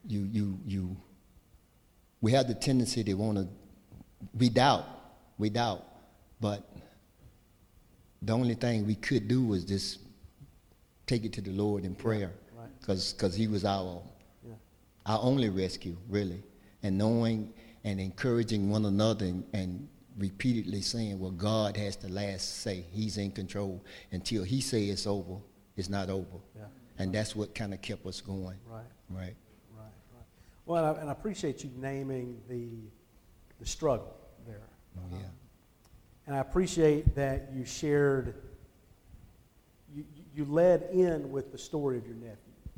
you 0.07 0.29
you 0.31 0.59
you. 0.65 0.97
We 2.21 2.33
have 2.33 2.49
the 2.49 2.55
tendency 2.55 3.05
to 3.05 3.15
want 3.15 3.39
to. 3.39 3.49
We 4.35 4.49
doubt. 4.49 4.87
We 5.39 5.51
doubt, 5.51 5.85
but 6.41 6.67
the 8.23 8.33
only 8.33 8.55
thing 8.55 8.87
we 8.87 8.95
could 8.95 9.29
do 9.29 9.45
was 9.45 9.65
just 9.65 9.99
take 11.07 11.25
it 11.25 11.33
to 11.35 11.40
the 11.40 11.53
Lord 11.53 11.85
in 11.85 11.95
prayer, 11.95 12.33
right. 12.57 12.69
because 12.81 13.35
He 13.35 13.47
was 13.49 13.64
our 13.64 14.03
Yeah. 14.47 14.55
our 15.07 15.21
only 15.23 15.49
rescue, 15.49 15.97
really. 16.09 16.42
And 16.83 16.99
knowing 16.99 17.53
and 17.85 18.01
encouraging 18.01 18.69
one 18.71 18.85
another 18.85 19.27
and, 19.27 19.45
and 19.53 19.88
repeatedly 20.19 20.81
saying, 20.81 21.19
well, 21.19 21.31
God 21.31 21.77
has 21.77 21.97
the 21.97 22.09
last 22.09 22.61
say. 22.62 22.85
He's 22.90 23.16
in 23.19 23.31
control. 23.31 23.85
Until 24.12 24.42
he 24.45 24.61
say 24.61 24.87
it's 24.87 25.07
over, 25.07 25.37
it's 25.77 25.88
not 25.88 26.11
over. 26.11 26.38
Yeah. 26.57 26.64
And 26.99 27.12
that's 27.14 27.37
what 27.37 27.55
kind 27.55 27.73
of 27.75 27.83
kept 27.83 28.07
us 28.07 28.21
going. 28.21 28.57
Right, 28.66 28.83
Right. 29.11 29.35
right, 29.77 29.92
right. 30.14 30.25
Well, 30.64 30.85
and 30.85 30.97
I, 30.97 31.01
and 31.03 31.09
I 31.11 31.12
appreciate 31.12 31.62
you 31.62 31.71
naming 31.77 32.40
the, 32.49 32.69
the 33.61 33.66
struggle 33.66 34.16
there. 34.47 34.62
Oh, 34.99 35.03
yeah. 35.12 35.16
Um, 35.19 35.23
and 36.27 36.35
I 36.37 36.38
appreciate 36.40 37.14
that 37.14 37.51
you 37.55 37.64
shared, 37.64 38.35
you, 40.37 40.44
led 40.44 40.88
in 40.92 41.31
with 41.33 41.51
the 41.51 41.59
story 41.59 41.96
of 41.96 42.07
your 42.07 42.16
nephew. 42.16 42.37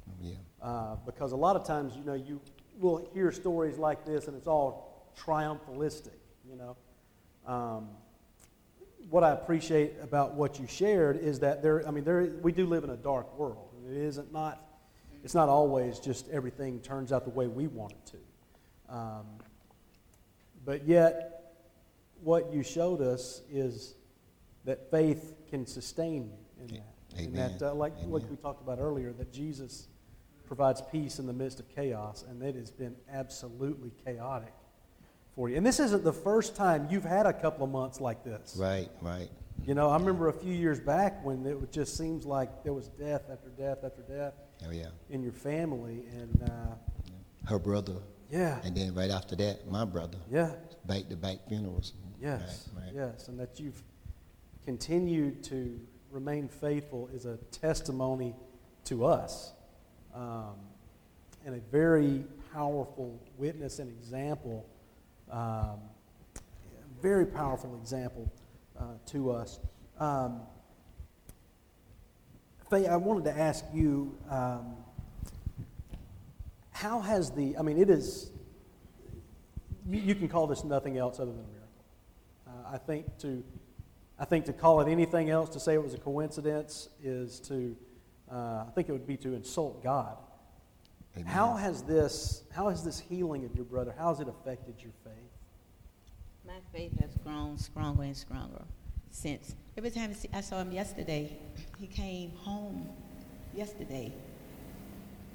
Oh, 0.09 0.13
yeah. 0.23 0.35
Uh, 0.63 0.97
because 1.05 1.33
a 1.33 1.37
lot 1.37 1.57
of 1.57 1.67
times, 1.67 1.95
you 1.97 2.05
know, 2.05 2.15
you 2.15 2.41
will 2.79 3.09
hear 3.13 3.33
stories 3.33 3.79
like 3.79 4.05
this 4.07 4.29
and 4.29 4.37
it's 4.37 4.47
all 4.47 5.13
triumphalistic, 5.19 6.19
you 6.49 6.57
know. 6.57 6.77
Um, 7.47 7.89
what 9.11 9.25
I 9.25 9.33
appreciate 9.33 9.95
about 10.03 10.35
what 10.35 10.61
you 10.61 10.67
shared 10.67 11.19
is 11.19 11.41
that 11.41 11.63
there, 11.63 11.87
I 11.87 11.91
mean, 11.91 12.05
there, 12.05 12.35
we 12.43 12.53
do 12.53 12.67
live 12.67 12.85
in 12.85 12.91
a 12.91 12.97
dark 12.97 13.37
world. 13.39 13.71
It 13.89 13.97
isn't 13.97 14.33
not, 14.33 14.63
it's 15.25 15.35
not 15.35 15.49
always 15.49 15.99
just 15.99 16.29
everything 16.29 16.81
turns 16.81 17.13
out 17.13 17.25
the 17.25 17.31
way 17.31 17.47
we 17.47 17.67
want 17.67 17.93
it 17.93 18.13
to. 18.13 18.95
Um, 18.95 19.27
but 20.65 20.87
yet, 20.87 21.55
what 22.23 22.53
you 22.53 22.63
showed 22.63 23.01
us 23.01 23.43
is 23.51 23.95
that 24.65 24.91
faith 24.91 25.35
can 25.49 25.67
sustain 25.67 26.25
you 26.25 26.65
in 26.65 26.67
that. 26.75 26.98
And 27.19 27.35
that, 27.37 27.63
uh, 27.63 27.75
like, 27.75 27.95
like 28.07 28.23
Amen. 28.23 28.27
we 28.31 28.37
talked 28.37 28.63
about 28.63 28.79
earlier, 28.79 29.13
that 29.15 29.33
Jesus 29.33 29.89
provides 30.47 30.81
peace 30.93 31.19
in 31.19 31.27
the 31.27 31.33
midst 31.33 31.61
of 31.61 31.69
chaos, 31.69 32.25
and 32.29 32.43
it 32.43 32.55
has 32.55 32.71
been 32.71 32.95
absolutely 33.13 33.91
chaotic 34.05 34.53
for 35.35 35.49
you. 35.49 35.57
And 35.57 35.67
this 35.67 35.79
isn't 35.81 36.05
the 36.05 36.13
first 36.13 36.57
time 36.57 36.87
you've 36.91 37.05
had 37.05 37.27
a 37.27 37.33
couple 37.33 37.65
of 37.65 37.71
months 37.71 38.01
like 38.01 38.25
this. 38.25 38.57
Right, 38.59 38.89
right. 39.03 39.29
You 39.67 39.75
know, 39.75 39.91
I 39.91 39.97
remember 39.97 40.29
a 40.29 40.33
few 40.33 40.55
years 40.55 40.81
back 40.81 41.23
when 41.25 41.45
it 41.45 41.73
just 41.73 41.97
seems 41.99 42.25
like 42.25 42.63
there 42.63 42.73
was 42.73 42.89
death 42.89 43.23
after 43.31 43.49
death 43.51 43.79
after 43.85 44.03
death 44.03 44.35
Oh 44.67 44.71
yeah. 44.71 44.87
in 45.11 45.23
your 45.23 45.33
family, 45.33 46.05
and 46.13 46.43
uh, 46.51 46.75
Her 47.49 47.59
brother, 47.59 47.95
yeah, 48.31 48.61
and 48.65 48.77
then 48.77 48.95
right 48.95 49.11
after 49.11 49.35
that, 49.37 49.69
my 49.71 49.85
brother. 49.85 50.19
yeah, 50.31 50.53
Back 50.87 51.09
to 51.11 51.17
back 51.17 51.39
funerals. 51.49 51.93
yes, 52.21 52.69
Right, 52.75 52.85
right. 52.85 52.93
yes, 52.95 53.29
and 53.29 53.39
that 53.41 53.59
you've 53.61 53.83
continued 54.65 55.43
to 55.45 55.79
remain 56.11 56.49
faithful 56.49 57.09
is 57.13 57.27
a 57.27 57.37
testimony 57.51 58.35
to 58.85 59.05
us, 59.05 59.53
um, 60.15 60.57
and 61.45 61.55
a 61.55 61.61
very 61.71 62.25
powerful 62.53 63.21
witness 63.37 63.79
and 63.79 63.91
example, 63.91 64.67
um, 65.31 65.79
very 67.03 67.27
powerful 67.27 67.77
example 67.81 68.31
uh, 68.79 68.85
to 69.07 69.31
us. 69.31 69.61
Um, 70.01 70.41
Faye, 72.71 72.87
I 72.87 72.97
wanted 72.97 73.25
to 73.25 73.39
ask 73.39 73.65
you, 73.73 74.17
um, 74.31 74.77
how 76.71 77.01
has 77.01 77.31
the, 77.31 77.57
I 77.57 77.63
mean, 77.63 77.79
it 77.79 77.91
is, 77.91 78.31
you, 79.87 80.01
you 80.01 80.15
can 80.15 80.29
call 80.29 80.47
this 80.47 80.65
nothing 80.65 80.99
else 80.99 81.19
other 81.19 81.33
than 81.33 81.41
a 81.41 81.49
miracle. 81.49 81.85
Uh, 82.47 82.75
I 82.75 82.79
think 82.79 83.19
to, 83.19 83.43
I 84.19 84.25
think 84.25 84.47
to 84.47 84.53
call 84.53 84.81
it 84.81 84.91
anything 84.91 85.31
else, 85.31 85.51
to 85.51 85.61
say 85.61 85.75
it 85.75 85.83
was 85.83 85.95
a 85.95 85.99
coincidence, 85.99 86.89
is 87.03 87.39
to, 87.41 87.77
uh, 88.31 88.65
I 88.67 88.71
think 88.75 88.89
it 88.89 88.93
would 88.93 89.07
be 89.07 89.17
to 89.19 89.35
insult 89.35 89.83
God. 89.83 90.17
Amen. 91.17 91.27
How 91.27 91.55
has 91.55 91.83
this, 91.83 92.43
how 92.53 92.69
has 92.69 92.85
this 92.85 92.99
healing 92.99 93.45
of 93.45 93.55
your 93.55 93.65
brother, 93.65 93.95
how 93.97 94.09
has 94.09 94.21
it 94.21 94.29
affected 94.29 94.75
your 94.83 94.93
faith? 95.05 95.15
My 96.47 96.61
faith 96.73 96.99
has 97.01 97.11
grown 97.23 97.59
stronger 97.59 98.03
and 98.03 98.17
stronger 98.17 98.63
since. 99.11 99.55
Every 99.77 99.91
time 99.91 100.15
I 100.35 100.39
I 100.39 100.41
saw 100.41 100.61
him 100.61 100.73
yesterday, 100.73 101.37
he 101.79 101.87
came 101.87 102.31
home 102.31 102.89
yesterday, 103.55 104.13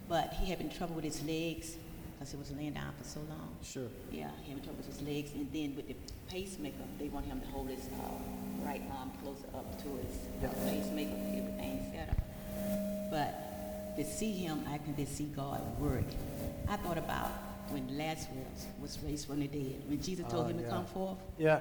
but 0.10 0.34
he 0.34 0.50
had 0.50 0.60
been 0.60 0.70
trouble 0.70 0.96
with 0.96 1.06
his 1.06 1.24
legs 1.24 1.78
because 2.24 2.32
he 2.32 2.38
was 2.38 2.52
laying 2.58 2.72
down 2.74 2.94
for 2.98 3.04
so 3.04 3.20
long. 3.28 3.50
Sure. 3.62 3.90
Yeah, 4.10 4.30
he 4.44 4.54
had 4.54 4.64
trouble 4.64 4.78
with 4.78 4.88
his 4.88 5.02
legs, 5.06 5.32
and 5.36 5.46
then 5.52 5.76
with 5.76 5.90
the 5.90 5.96
pacemaker, 6.30 6.78
they 6.98 7.10
want 7.10 7.26
him 7.26 7.42
to 7.42 7.48
hold 7.48 7.68
his 7.68 7.86
uh, 7.88 8.66
right 8.66 8.82
arm 8.98 9.12
closer 9.22 9.46
up 9.54 9.78
to 9.84 9.90
his 9.98 10.16
uh, 10.16 10.44
Yeah. 10.44 10.72
pacemaker, 10.72 11.12
everything 11.36 11.92
set 11.92 12.10
up. 12.12 13.12
But 13.12 13.96
to 13.98 14.06
see 14.06 14.32
him, 14.32 14.64
I 14.72 14.78
can 14.78 14.96
just 14.96 15.18
see 15.18 15.26
God 15.36 15.60
work. 15.82 16.06
I 16.70 16.78
thought 16.78 16.98
about 16.98 17.30
when 17.72 17.98
Lazarus 17.98 18.68
was 18.82 18.98
raised 19.04 19.28
from 19.28 19.42
the 19.42 19.48
dead, 19.48 19.84
when 19.90 20.02
Jesus 20.02 20.26
told 20.32 20.46
Ah, 20.46 20.50
him 20.50 20.58
to 20.60 20.64
yeah. 20.64 20.70
come 20.70 20.86
forth, 20.86 21.18
Yeah, 21.38 21.60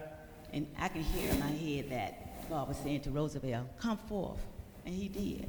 and 0.53 0.65
I 0.79 0.87
can 0.89 1.03
hear 1.03 1.29
in 1.33 1.41
my 1.41 1.47
head 1.51 1.91
that 1.91 2.49
God 2.49 2.69
was 2.69 2.77
saying 2.77 3.01
to 3.01 3.11
Roosevelt, 3.11 3.67
"Come 3.81 3.97
forth," 3.97 4.39
and 4.87 4.95
he 4.95 5.09
did, 5.09 5.49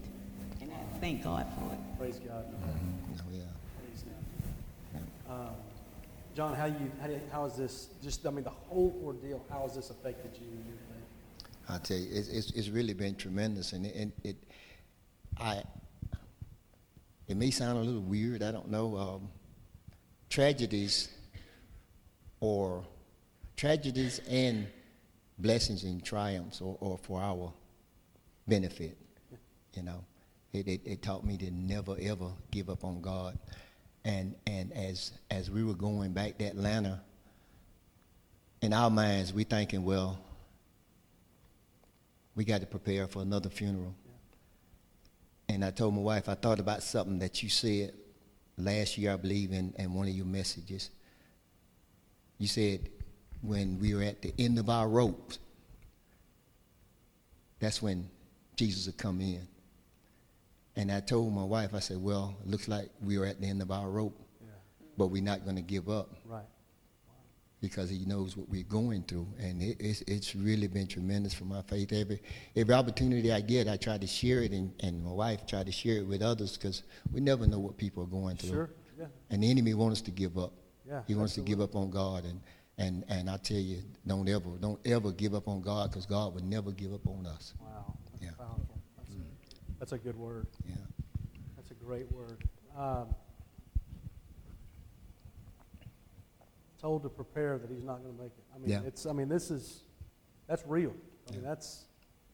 and 0.60 0.72
I 0.72 1.00
thank 1.00 1.24
God 1.24 1.46
for 1.56 1.72
it. 1.72 1.80
praise 2.00 2.18
God. 2.28 2.46
Mhm. 2.50 3.20
Oh 3.20 3.32
yeah. 3.32 3.44
Um, 5.34 5.56
John, 6.36 6.54
how 6.56 6.66
you, 6.66 6.92
how, 7.02 7.08
do 7.08 7.14
you- 7.14 7.52
this, 7.58 7.90
just, 8.04 8.26
I 8.26 8.30
mean, 8.30 8.44
the 8.44 8.50
whole 8.50 9.00
ordeal, 9.04 9.44
how 9.50 9.64
has 9.64 9.76
this 9.76 9.90
affected 9.90 10.32
you? 10.40 10.48
I 11.70 11.78
tell 11.78 11.98
you, 11.98 12.08
it's, 12.12 12.28
it's, 12.28 12.52
it's 12.52 12.70
really 12.70 12.94
been 12.94 13.16
tremendous, 13.16 13.74
and 13.74 13.86
it, 13.86 13.96
and 13.96 14.12
it, 14.24 14.36
I, 15.40 15.64
it 17.28 17.38
may 17.38 17.52
sound 17.52 17.78
a 17.78 17.82
little 17.82 18.02
weird. 18.02 18.44
I 18.44 18.52
don't 18.52 18.70
know. 18.70 18.98
Um, 18.98 19.30
tragedies, 20.30 21.10
or 22.40 22.84
tragedies 23.56 24.20
and 24.30 24.68
blessings 25.40 25.84
and 25.84 26.04
triumphs, 26.04 26.62
or, 26.62 26.78
or 26.80 26.98
for 26.98 27.22
our 27.22 27.54
benefit. 28.48 28.98
You 29.74 29.84
know, 29.84 30.04
it, 30.52 30.68
it, 30.68 30.82
it 30.86 31.02
taught 31.02 31.24
me 31.26 31.38
to 31.38 31.50
never 31.50 31.96
ever 32.02 32.32
give 32.52 32.70
up 32.70 32.84
on 32.84 33.02
God, 33.02 33.38
and 34.06 34.36
and 34.48 34.74
as 34.74 35.12
as 35.32 35.50
we 35.50 35.64
were 35.64 35.74
going 35.74 36.14
back 36.14 36.38
to 36.38 36.46
Atlanta, 36.46 37.02
in 38.62 38.74
our 38.74 38.90
minds 38.90 39.34
we 39.34 39.44
thinking, 39.44 39.84
well 39.84 40.20
we 42.36 42.44
got 42.44 42.62
to 42.62 42.68
prepare 42.68 43.08
for 43.08 43.22
another 43.22 43.50
funeral. 43.50 43.94
And 45.50 45.64
I 45.64 45.72
told 45.72 45.94
my 45.94 46.02
wife, 46.02 46.30
I 46.30 46.36
thought 46.36 46.60
about 46.60 46.82
something 46.82 47.20
that 47.20 47.44
you 47.44 47.50
said 47.50 47.94
last 48.58 48.98
year, 48.98 49.14
I 49.14 49.18
believe, 49.18 49.52
in, 49.52 49.74
in 49.78 49.94
one 49.94 50.08
of 50.08 50.16
your 50.16 50.26
messages. 50.26 50.90
You 52.38 52.48
said, 52.48 52.90
when 53.42 53.80
we 53.80 53.94
were 53.94 54.04
at 54.04 54.22
the 54.22 54.34
end 54.40 54.58
of 54.58 54.70
our 54.70 54.88
ropes, 54.88 55.38
that's 57.60 57.82
when 57.82 58.10
Jesus 58.56 58.88
would 58.88 58.98
come 58.98 59.22
in. 59.22 59.48
And 60.76 60.92
I 60.92 61.00
told 61.02 61.34
my 61.34 61.44
wife, 61.44 61.74
I 61.74 61.80
said, 61.80 61.98
well, 62.02 62.36
it 62.44 62.50
looks 62.50 62.68
like 62.68 62.90
we 63.04 63.18
are 63.18 63.26
at 63.26 63.40
the 63.40 63.48
end 63.48 63.62
of 63.62 63.70
our 63.72 63.90
rope, 63.90 64.20
Yeah, 64.42 64.48
but 64.98 65.08
we're 65.08 65.22
not 65.22 65.44
going 65.44 65.56
to 65.58 65.62
give 65.62 65.88
up 65.88 66.16
right. 66.26 66.46
because 67.62 67.90
he 67.92 68.06
knows 68.06 68.36
what 68.36 68.50
we're 68.50 68.64
going 68.64 69.04
through. 69.04 69.28
And 69.40 69.62
it, 69.62 69.78
it's, 69.80 70.02
it's 70.08 70.36
really 70.36 70.68
been 70.68 70.88
tremendous 70.88 71.34
for 71.34 71.46
my 71.46 71.62
faith. 71.62 71.94
Every, 71.94 72.22
every 72.56 72.74
opportunity 72.74 73.32
I 73.32 73.42
get, 73.42 73.68
I 73.68 73.78
try 73.78 74.00
to 74.00 74.08
share 74.08 74.42
it, 74.42 74.52
and, 74.52 74.74
and 74.80 75.04
my 75.04 75.12
wife 75.12 75.46
try 75.46 75.64
to 75.64 75.72
share 75.72 75.98
it 75.98 76.08
with 76.08 76.22
others 76.24 76.58
because 76.58 76.84
we 77.12 77.22
never 77.22 77.46
know 77.46 77.60
what 77.60 77.78
people 77.78 78.02
are 78.04 78.08
going 78.08 78.38
through. 78.38 78.50
Sure, 78.50 78.70
yeah, 79.00 79.06
And 79.30 79.44
the 79.44 79.52
enemy 79.52 79.76
wants 79.76 80.00
us 80.00 80.06
to 80.06 80.12
give 80.12 80.38
up. 80.40 80.54
yeah. 80.88 81.02
He 81.08 81.14
wants 81.14 81.34
absolutely. 81.34 81.54
to 81.54 81.58
give 81.58 81.64
up 81.70 81.76
on 81.76 81.92
God. 81.92 82.26
And, 82.26 82.42
and, 82.80 83.06
and 83.10 83.30
I 83.30 83.38
tell 83.38 83.58
you, 83.58 83.84
don't 84.08 84.28
ever, 84.28 84.50
don't 84.60 84.80
ever 84.88 85.12
give 85.12 85.36
up 85.36 85.48
on 85.48 85.62
God 85.62 85.92
because 85.92 86.08
God 86.08 86.34
would 86.34 86.44
never 86.46 86.72
give 86.72 86.92
up 86.96 87.06
on 87.08 87.28
us. 87.28 87.54
Wow, 87.60 87.94
that's 88.12 88.24
Yeah. 88.24 88.32
powerful. 88.36 88.82
That's, 88.98 89.12
that's 89.84 89.92
a 89.92 89.98
good 89.98 90.16
word. 90.18 90.48
Yeah. 90.66 90.76
That's 91.58 91.72
a 91.72 91.74
great 91.74 92.10
word. 92.10 92.48
Um, 92.78 93.14
told 96.80 97.04
to 97.04 97.10
prepare 97.10 97.58
that 97.58 97.70
he's 97.70 97.84
not 97.84 98.02
going 98.02 98.16
to 98.16 98.22
make 98.24 98.32
it. 98.32 98.44
I 98.56 98.60
mean, 98.60 98.70
Yeah. 98.70 98.88
it's. 98.88 99.06
I 99.06 99.12
mean, 99.12 99.28
this 99.28 99.52
is 99.52 99.82
that's 100.48 100.66
real. 100.66 100.94
I 101.28 101.32
mean, 101.34 101.42
Yeah. 101.42 101.50
that's 101.50 101.84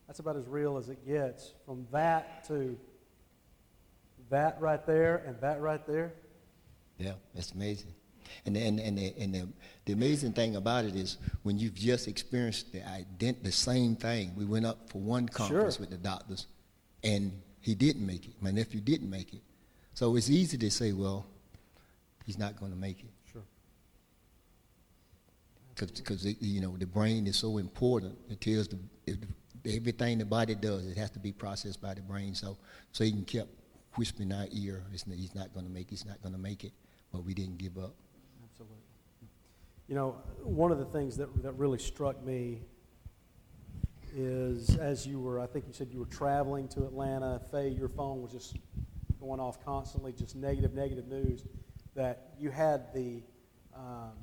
that's 0.05 0.19
about 0.19 0.35
as 0.35 0.45
real 0.45 0.77
as 0.77 0.89
it 0.89 1.03
gets. 1.07 1.53
From 1.65 1.87
that 1.91 2.43
to 2.49 2.77
that 4.29 4.61
right 4.61 4.85
there 4.85 5.17
and 5.25 5.41
that 5.41 5.59
right 5.59 5.83
there. 5.87 6.13
Yeah, 6.99 7.13
that's 7.33 7.51
amazing. 7.53 7.95
And 8.45 8.55
the, 8.55 8.59
and 8.59 8.79
and, 8.79 8.95
the, 8.95 9.11
and 9.17 9.33
the, 9.33 9.49
the 9.85 9.93
amazing 9.93 10.33
thing 10.33 10.55
about 10.55 10.85
it 10.85 10.95
is 10.95 11.17
when 11.41 11.57
you've 11.57 11.73
just 11.73 12.07
experienced 12.07 12.71
the 12.73 12.81
ident- 12.81 13.41
the 13.41 13.51
same 13.51 13.95
thing. 13.95 14.35
We 14.35 14.45
went 14.45 14.67
up 14.67 14.87
for 14.91 14.99
one 14.99 15.27
conference 15.27 15.77
Sure. 15.77 15.81
with 15.81 15.89
the 15.89 15.97
doctors, 15.97 16.45
and 17.03 17.31
he 17.61 17.75
didn't 17.75 18.05
make 18.05 18.25
it. 18.25 18.33
My 18.41 18.51
nephew 18.51 18.81
didn't 18.81 19.09
make 19.09 19.33
it. 19.33 19.41
So 19.93 20.15
it's 20.15 20.29
easy 20.29 20.57
to 20.57 20.71
say, 20.71 20.93
well, 20.93 21.25
he's 22.25 22.37
not 22.37 22.57
going 22.59 22.71
to 22.71 22.77
make 22.77 22.99
it 23.01 23.09
Sure. 23.31 23.43
because 25.75 26.25
you 26.25 26.61
know 26.61 26.75
the 26.77 26.85
brain 26.85 27.27
is 27.27 27.37
so 27.37 27.57
important. 27.57 28.17
It 28.29 28.41
tells 28.41 28.67
the 28.67 28.77
it, 29.05 29.17
everything 29.65 30.17
the 30.19 30.25
body 30.25 30.55
does. 30.55 30.85
It 30.85 30.97
has 30.97 31.09
to 31.11 31.19
be 31.19 31.31
processed 31.31 31.81
by 31.81 31.93
the 31.93 32.01
brain. 32.01 32.35
So 32.35 32.57
Satan 32.91 33.23
kept 33.25 33.49
whispering 33.95 34.31
in 34.31 34.37
our 34.37 34.47
ear, 34.51 34.83
he's 34.91 35.35
not 35.35 35.53
going 35.53 35.65
to 35.65 35.71
make. 35.71 35.87
it, 35.87 35.91
He's 35.91 36.05
not 36.05 36.21
going 36.21 36.33
to 36.33 36.39
make 36.39 36.63
it." 36.63 36.71
But 37.11 37.23
we 37.25 37.33
didn't 37.33 37.57
give 37.57 37.77
up. 37.77 37.95
Absolutely. 38.51 38.77
You 39.87 39.95
know, 39.95 40.15
one 40.43 40.71
of 40.71 40.77
the 40.77 40.85
things 40.85 41.17
that, 41.17 41.41
that 41.41 41.53
really 41.53 41.79
struck 41.79 42.23
me 42.23 42.61
is 44.15 44.77
as 44.77 45.05
you 45.05 45.19
were, 45.19 45.39
I 45.39 45.47
think 45.47 45.65
you 45.67 45.73
said 45.73 45.89
you 45.91 45.99
were 45.99 46.05
traveling 46.05 46.67
to 46.69 46.85
Atlanta, 46.85 47.41
Faye, 47.51 47.69
your 47.69 47.89
phone 47.89 48.21
was 48.21 48.31
just 48.31 48.57
going 49.19 49.39
off 49.39 49.63
constantly, 49.63 50.13
just 50.13 50.35
negative, 50.35 50.73
negative 50.73 51.07
news, 51.07 51.43
that 51.95 52.33
you 52.39 52.49
had 52.49 52.93
the, 52.93 53.21
um, 53.75 54.13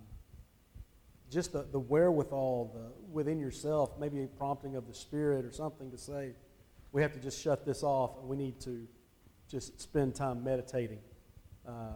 just 1.31 1.53
the, 1.53 1.67
the 1.71 1.81
wherewithal 1.81 2.73
the, 2.75 3.13
within 3.13 3.39
yourself, 3.39 3.99
maybe 3.99 4.23
a 4.23 4.27
prompting 4.27 4.77
of 4.77 4.87
the 4.87 4.95
Spirit 4.95 5.45
or 5.45 5.53
something 5.53 5.91
to 5.91 5.99
say, 5.99 6.33
we 6.93 7.03
have 7.03 7.13
to 7.13 7.21
just 7.21 7.41
shut 7.43 7.67
this 7.67 7.83
off 7.83 8.19
and 8.21 8.29
we 8.29 8.37
need 8.37 8.61
to 8.61 8.87
just 9.49 9.81
spend 9.81 10.15
time 10.15 10.43
meditating. 10.43 11.01
Uh, 11.67 11.93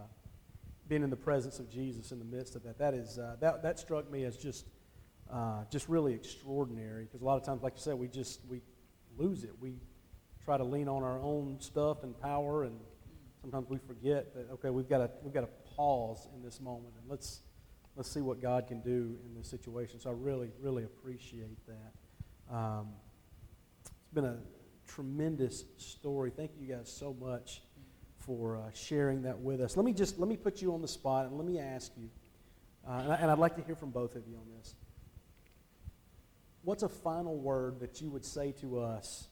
being 0.90 1.04
in 1.04 1.08
the 1.08 1.16
presence 1.16 1.60
of 1.60 1.70
Jesus 1.70 2.10
in 2.10 2.18
the 2.18 2.24
midst 2.24 2.56
of 2.56 2.64
that. 2.64 2.76
That 2.76 2.94
is 2.94 3.16
uh, 3.16 3.36
that 3.40 3.62
that 3.62 3.78
struck 3.78 4.10
me 4.10 4.24
as 4.24 4.36
just 4.36 4.66
uh, 5.32 5.64
just 5.70 5.88
really 5.88 6.12
extraordinary 6.14 7.04
because 7.04 7.20
a 7.20 7.24
lot 7.24 7.36
of 7.36 7.44
times, 7.44 7.62
like 7.62 7.74
you 7.74 7.82
said, 7.82 7.94
we 7.94 8.08
just 8.08 8.40
we 8.48 8.60
lose 9.16 9.44
it. 9.44 9.52
We 9.60 9.74
try 10.44 10.56
to 10.56 10.64
lean 10.64 10.88
on 10.88 11.02
our 11.02 11.20
own 11.20 11.56
stuff 11.60 12.02
and 12.02 12.18
power, 12.20 12.64
and 12.64 12.78
sometimes 13.40 13.68
we 13.68 13.78
forget 13.78 14.34
that 14.34 14.50
okay, 14.54 14.70
we've 14.70 14.88
got 14.88 14.98
to 14.98 15.10
we've 15.22 15.34
got 15.34 15.42
to 15.42 15.74
pause 15.76 16.28
in 16.34 16.42
this 16.42 16.60
moment 16.60 16.94
and 17.00 17.08
let's 17.08 17.40
let's 17.96 18.10
see 18.10 18.20
what 18.20 18.42
God 18.42 18.66
can 18.66 18.80
do 18.80 19.16
in 19.24 19.34
this 19.36 19.48
situation. 19.48 20.00
So 20.00 20.10
I 20.10 20.14
really 20.14 20.50
really 20.60 20.84
appreciate 20.84 21.58
that. 21.66 22.54
Um, 22.54 22.88
it's 23.82 23.92
been 24.12 24.24
a 24.24 24.38
tremendous 24.88 25.64
story. 25.76 26.32
Thank 26.36 26.52
you 26.58 26.66
guys 26.66 26.92
so 26.92 27.14
much 27.20 27.62
for 28.18 28.56
uh, 28.56 28.70
sharing 28.74 29.22
that 29.22 29.38
with 29.38 29.60
us. 29.60 29.76
Let 29.76 29.86
me 29.86 29.92
just 29.92 30.18
let 30.18 30.28
me 30.28 30.36
put 30.36 30.60
you 30.60 30.74
on 30.74 30.82
the 30.82 30.88
spot 30.88 31.26
and 31.26 31.36
let 31.36 31.46
me 31.46 31.60
ask 31.60 31.92
you, 31.96 32.10
uh, 32.88 33.00
and, 33.04 33.12
I, 33.12 33.16
and 33.16 33.30
I'd 33.30 33.38
like 33.38 33.54
to 33.56 33.62
hear 33.62 33.76
from 33.76 33.90
both 33.90 34.16
of 34.16 34.26
you 34.26 34.34
on 34.34 34.46
this. 34.58 34.74
What's 36.62 36.82
a 36.82 36.88
final 36.88 37.36
word 37.36 37.80
that 37.80 38.00
you 38.00 38.10
would 38.10 38.24
say 38.24 38.52
to 38.60 38.80
us? 38.80 39.28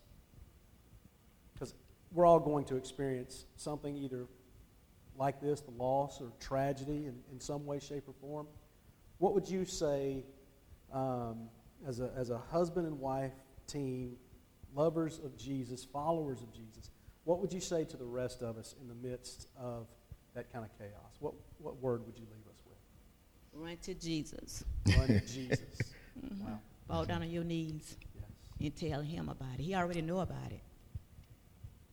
Because 1.55 1.75
we're 2.13 2.27
all 2.27 2.41
going 2.41 2.65
to 2.67 2.77
experience 2.77 3.47
something 3.57 3.97
either 3.97 4.27
like 5.17 5.41
this, 5.41 5.61
the 5.61 5.73
loss 5.73 6.21
or 6.21 6.33
tragedy 6.41 7.07
in, 7.07 7.15
in 7.33 7.41
some 7.41 7.67
way, 7.67 7.81
shape, 7.81 8.05
or 8.07 8.15
form. 8.21 8.47
What 9.19 9.35
would 9.35 9.49
you 9.49 9.65
say 9.65 10.25
um, 10.93 11.49
as, 11.87 12.01
a, 12.01 12.11
as 12.17 12.31
a 12.31 12.39
husband 12.39 12.87
and 12.87 12.99
wife 13.01 13.33
team, 13.67 14.17
lovers 14.75 15.21
of 15.25 15.37
Jesus, 15.37 15.85
followers 15.85 16.43
of 16.43 16.53
Jesus? 16.53 16.91
What 17.25 17.41
would 17.41 17.53
you 17.53 17.61
say 17.61 17.85
to 17.85 17.97
the 17.97 18.07
rest 18.07 18.43
of 18.43 18.57
us 18.57 18.75
in 18.81 18.89
the 18.89 18.95
midst 18.95 19.49
of 19.61 19.89
that 20.35 20.53
kind 20.53 20.65
of 20.65 20.71
chaos? 20.79 21.17
What, 21.19 21.35
what 21.59 21.77
word 21.83 22.07
would 22.07 22.17
you 22.17 22.27
leave 22.31 22.47
us 22.49 22.63
with? 22.65 23.61
Run 23.61 23.77
to 23.83 23.95
Jesus. 23.95 24.65
Run 24.97 25.09
to 25.09 25.21
Jesus. 25.21 25.61
Wow. 26.41 26.59
Fall 26.89 27.05
down 27.05 27.23
on 27.23 27.31
your 27.31 27.45
knees 27.45 27.97
and 28.59 28.75
tell 28.75 29.03
him 29.03 29.29
about 29.29 29.55
it. 29.59 29.61
He 29.61 29.75
already 29.75 30.01
know 30.01 30.21
about 30.21 30.51
it. 30.51 30.63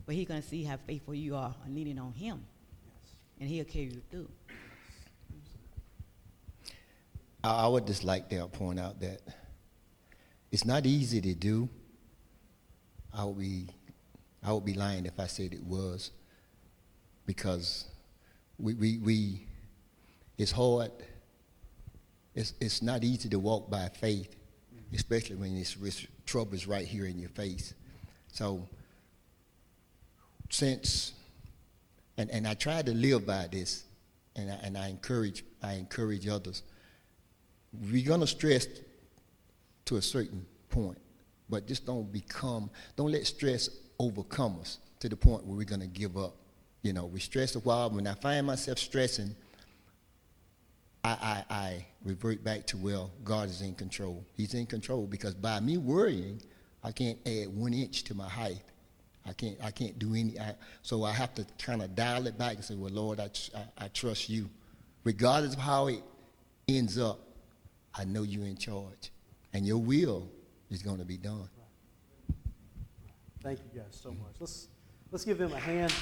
But 0.06 0.16
he's 0.16 0.28
going 0.28 0.42
to 0.42 0.48
see 0.48 0.64
how 0.64 0.78
faithful 0.88 1.14
you 1.14 1.36
are 1.36 1.54
leaning 1.68 2.00
on 2.00 2.14
him, 2.14 2.46
and 3.40 3.50
he'll 3.50 3.66
carry 3.66 3.86
you 3.86 4.02
through. 4.10 4.30
I 7.44 7.68
would 7.68 7.86
just 7.86 8.04
like 8.04 8.30
to 8.30 8.48
point 8.48 8.80
out 8.80 9.00
that 9.02 9.22
it's 10.52 10.66
not 10.66 10.86
easy 10.86 11.22
to 11.22 11.34
do. 11.34 11.70
I 13.14 13.26
would 13.26 13.38
be, 13.38 13.68
I 14.44 14.54
would 14.54 14.66
be 14.66 14.74
lying 14.74 15.06
if 15.06 15.20
I 15.20 15.28
said 15.28 15.54
it 15.54 15.64
was, 15.64 16.12
because 17.26 17.86
we, 18.58 18.74
we, 18.76 18.98
we 19.00 19.48
it's 20.38 20.52
hard. 20.52 20.92
It's, 22.34 22.54
it's 22.60 22.82
not 22.82 23.04
easy 23.04 23.30
to 23.30 23.40
walk 23.40 23.70
by 23.70 23.90
faith, 23.90 24.36
especially 24.94 25.36
when 25.36 25.56
this 25.58 25.76
it's 25.82 26.06
trouble 26.26 26.54
is 26.54 26.68
right 26.68 26.86
here 26.86 27.06
in 27.06 27.20
your 27.20 27.30
face. 27.30 27.74
So, 28.32 28.68
since, 30.50 31.14
and, 32.18 32.30
and 32.30 32.48
I 32.48 32.54
try 32.54 32.82
to 32.82 32.92
live 32.92 33.26
by 33.26 33.48
this, 33.52 33.84
and 34.36 34.52
I, 34.52 34.56
and 34.64 34.78
I 34.78 34.90
encourage, 34.90 35.44
I 35.64 35.74
encourage 35.74 36.28
others 36.28 36.64
we're 37.92 38.06
to 38.22 38.28
stress 38.28 38.68
to 39.86 39.98
a 39.98 40.02
certain 40.02 40.46
point, 40.70 40.98
but 41.50 41.68
just 41.68 41.86
don't 41.86 42.12
become, 42.12 42.70
don't 42.96 43.12
let 43.12 43.26
stress 43.26 43.70
overcome 44.00 44.60
us 44.60 44.80
to 45.00 45.10
the 45.10 45.16
point 45.16 45.46
where 45.46 45.58
we're 45.58 45.64
to 45.82 45.88
give 45.88 46.18
up. 46.18 46.36
You 46.82 46.94
know, 46.94 47.06
we 47.06 47.20
stress 47.20 47.56
a 47.56 47.60
while. 47.60 47.90
When 47.90 48.08
I 48.08 48.14
find 48.14 48.46
myself 48.46 48.78
stressing, 48.80 49.36
I, 51.06 51.44
I, 51.50 51.56
I 51.56 51.86
revert 52.04 52.44
back 52.44 52.66
to, 52.68 52.78
well, 52.78 53.12
God 53.24 53.48
is 53.48 53.62
in 53.62 53.76
control. 53.76 54.26
He's 54.36 54.56
in 54.56 54.66
control 54.66 55.06
because 55.06 55.36
by 55.36 55.60
me 55.60 55.78
worrying, 55.78 56.42
I 56.84 56.92
can't 56.92 57.20
add 57.28 57.48
one 57.50 57.76
inch 57.76 58.04
to 58.06 58.16
my 58.16 58.28
height. 58.28 58.64
I 59.24 59.34
can't, 59.34 59.56
I 59.64 59.70
can't 59.70 60.00
do 60.00 60.16
any, 60.16 60.40
I, 60.40 60.56
so 60.82 61.04
I 61.04 61.12
have 61.12 61.36
to 61.36 61.46
kind 61.60 61.84
of 61.84 61.96
dial 61.96 62.26
it 62.26 62.40
back 62.40 62.56
and 62.56 62.66
say, 62.66 62.74
well, 62.74 62.92
Lord, 62.92 63.20
I, 63.20 63.30
I, 63.56 63.86
I 63.86 63.88
trust 63.90 64.30
you. 64.30 64.50
Regardless 65.04 65.54
of 65.54 65.60
how 65.60 65.88
it 65.88 66.02
ends 66.68 66.98
up, 66.98 67.20
I 67.94 68.04
know 68.06 68.24
you're 68.24 68.48
in 68.48 68.58
charge, 68.58 69.12
and 69.54 69.66
your 69.66 69.78
will 69.78 70.28
is 70.72 70.82
going 70.82 70.98
to 70.98 71.06
be 71.06 71.18
done. 71.18 71.48
Thank 73.44 73.60
you 73.60 73.80
guys 73.80 74.00
so 74.02 74.10
much. 74.10 74.36
Let's, 74.40 74.70
let's 75.12 75.24
give 75.24 75.38
them 75.38 75.54
a 75.54 75.60
hand. 75.60 75.94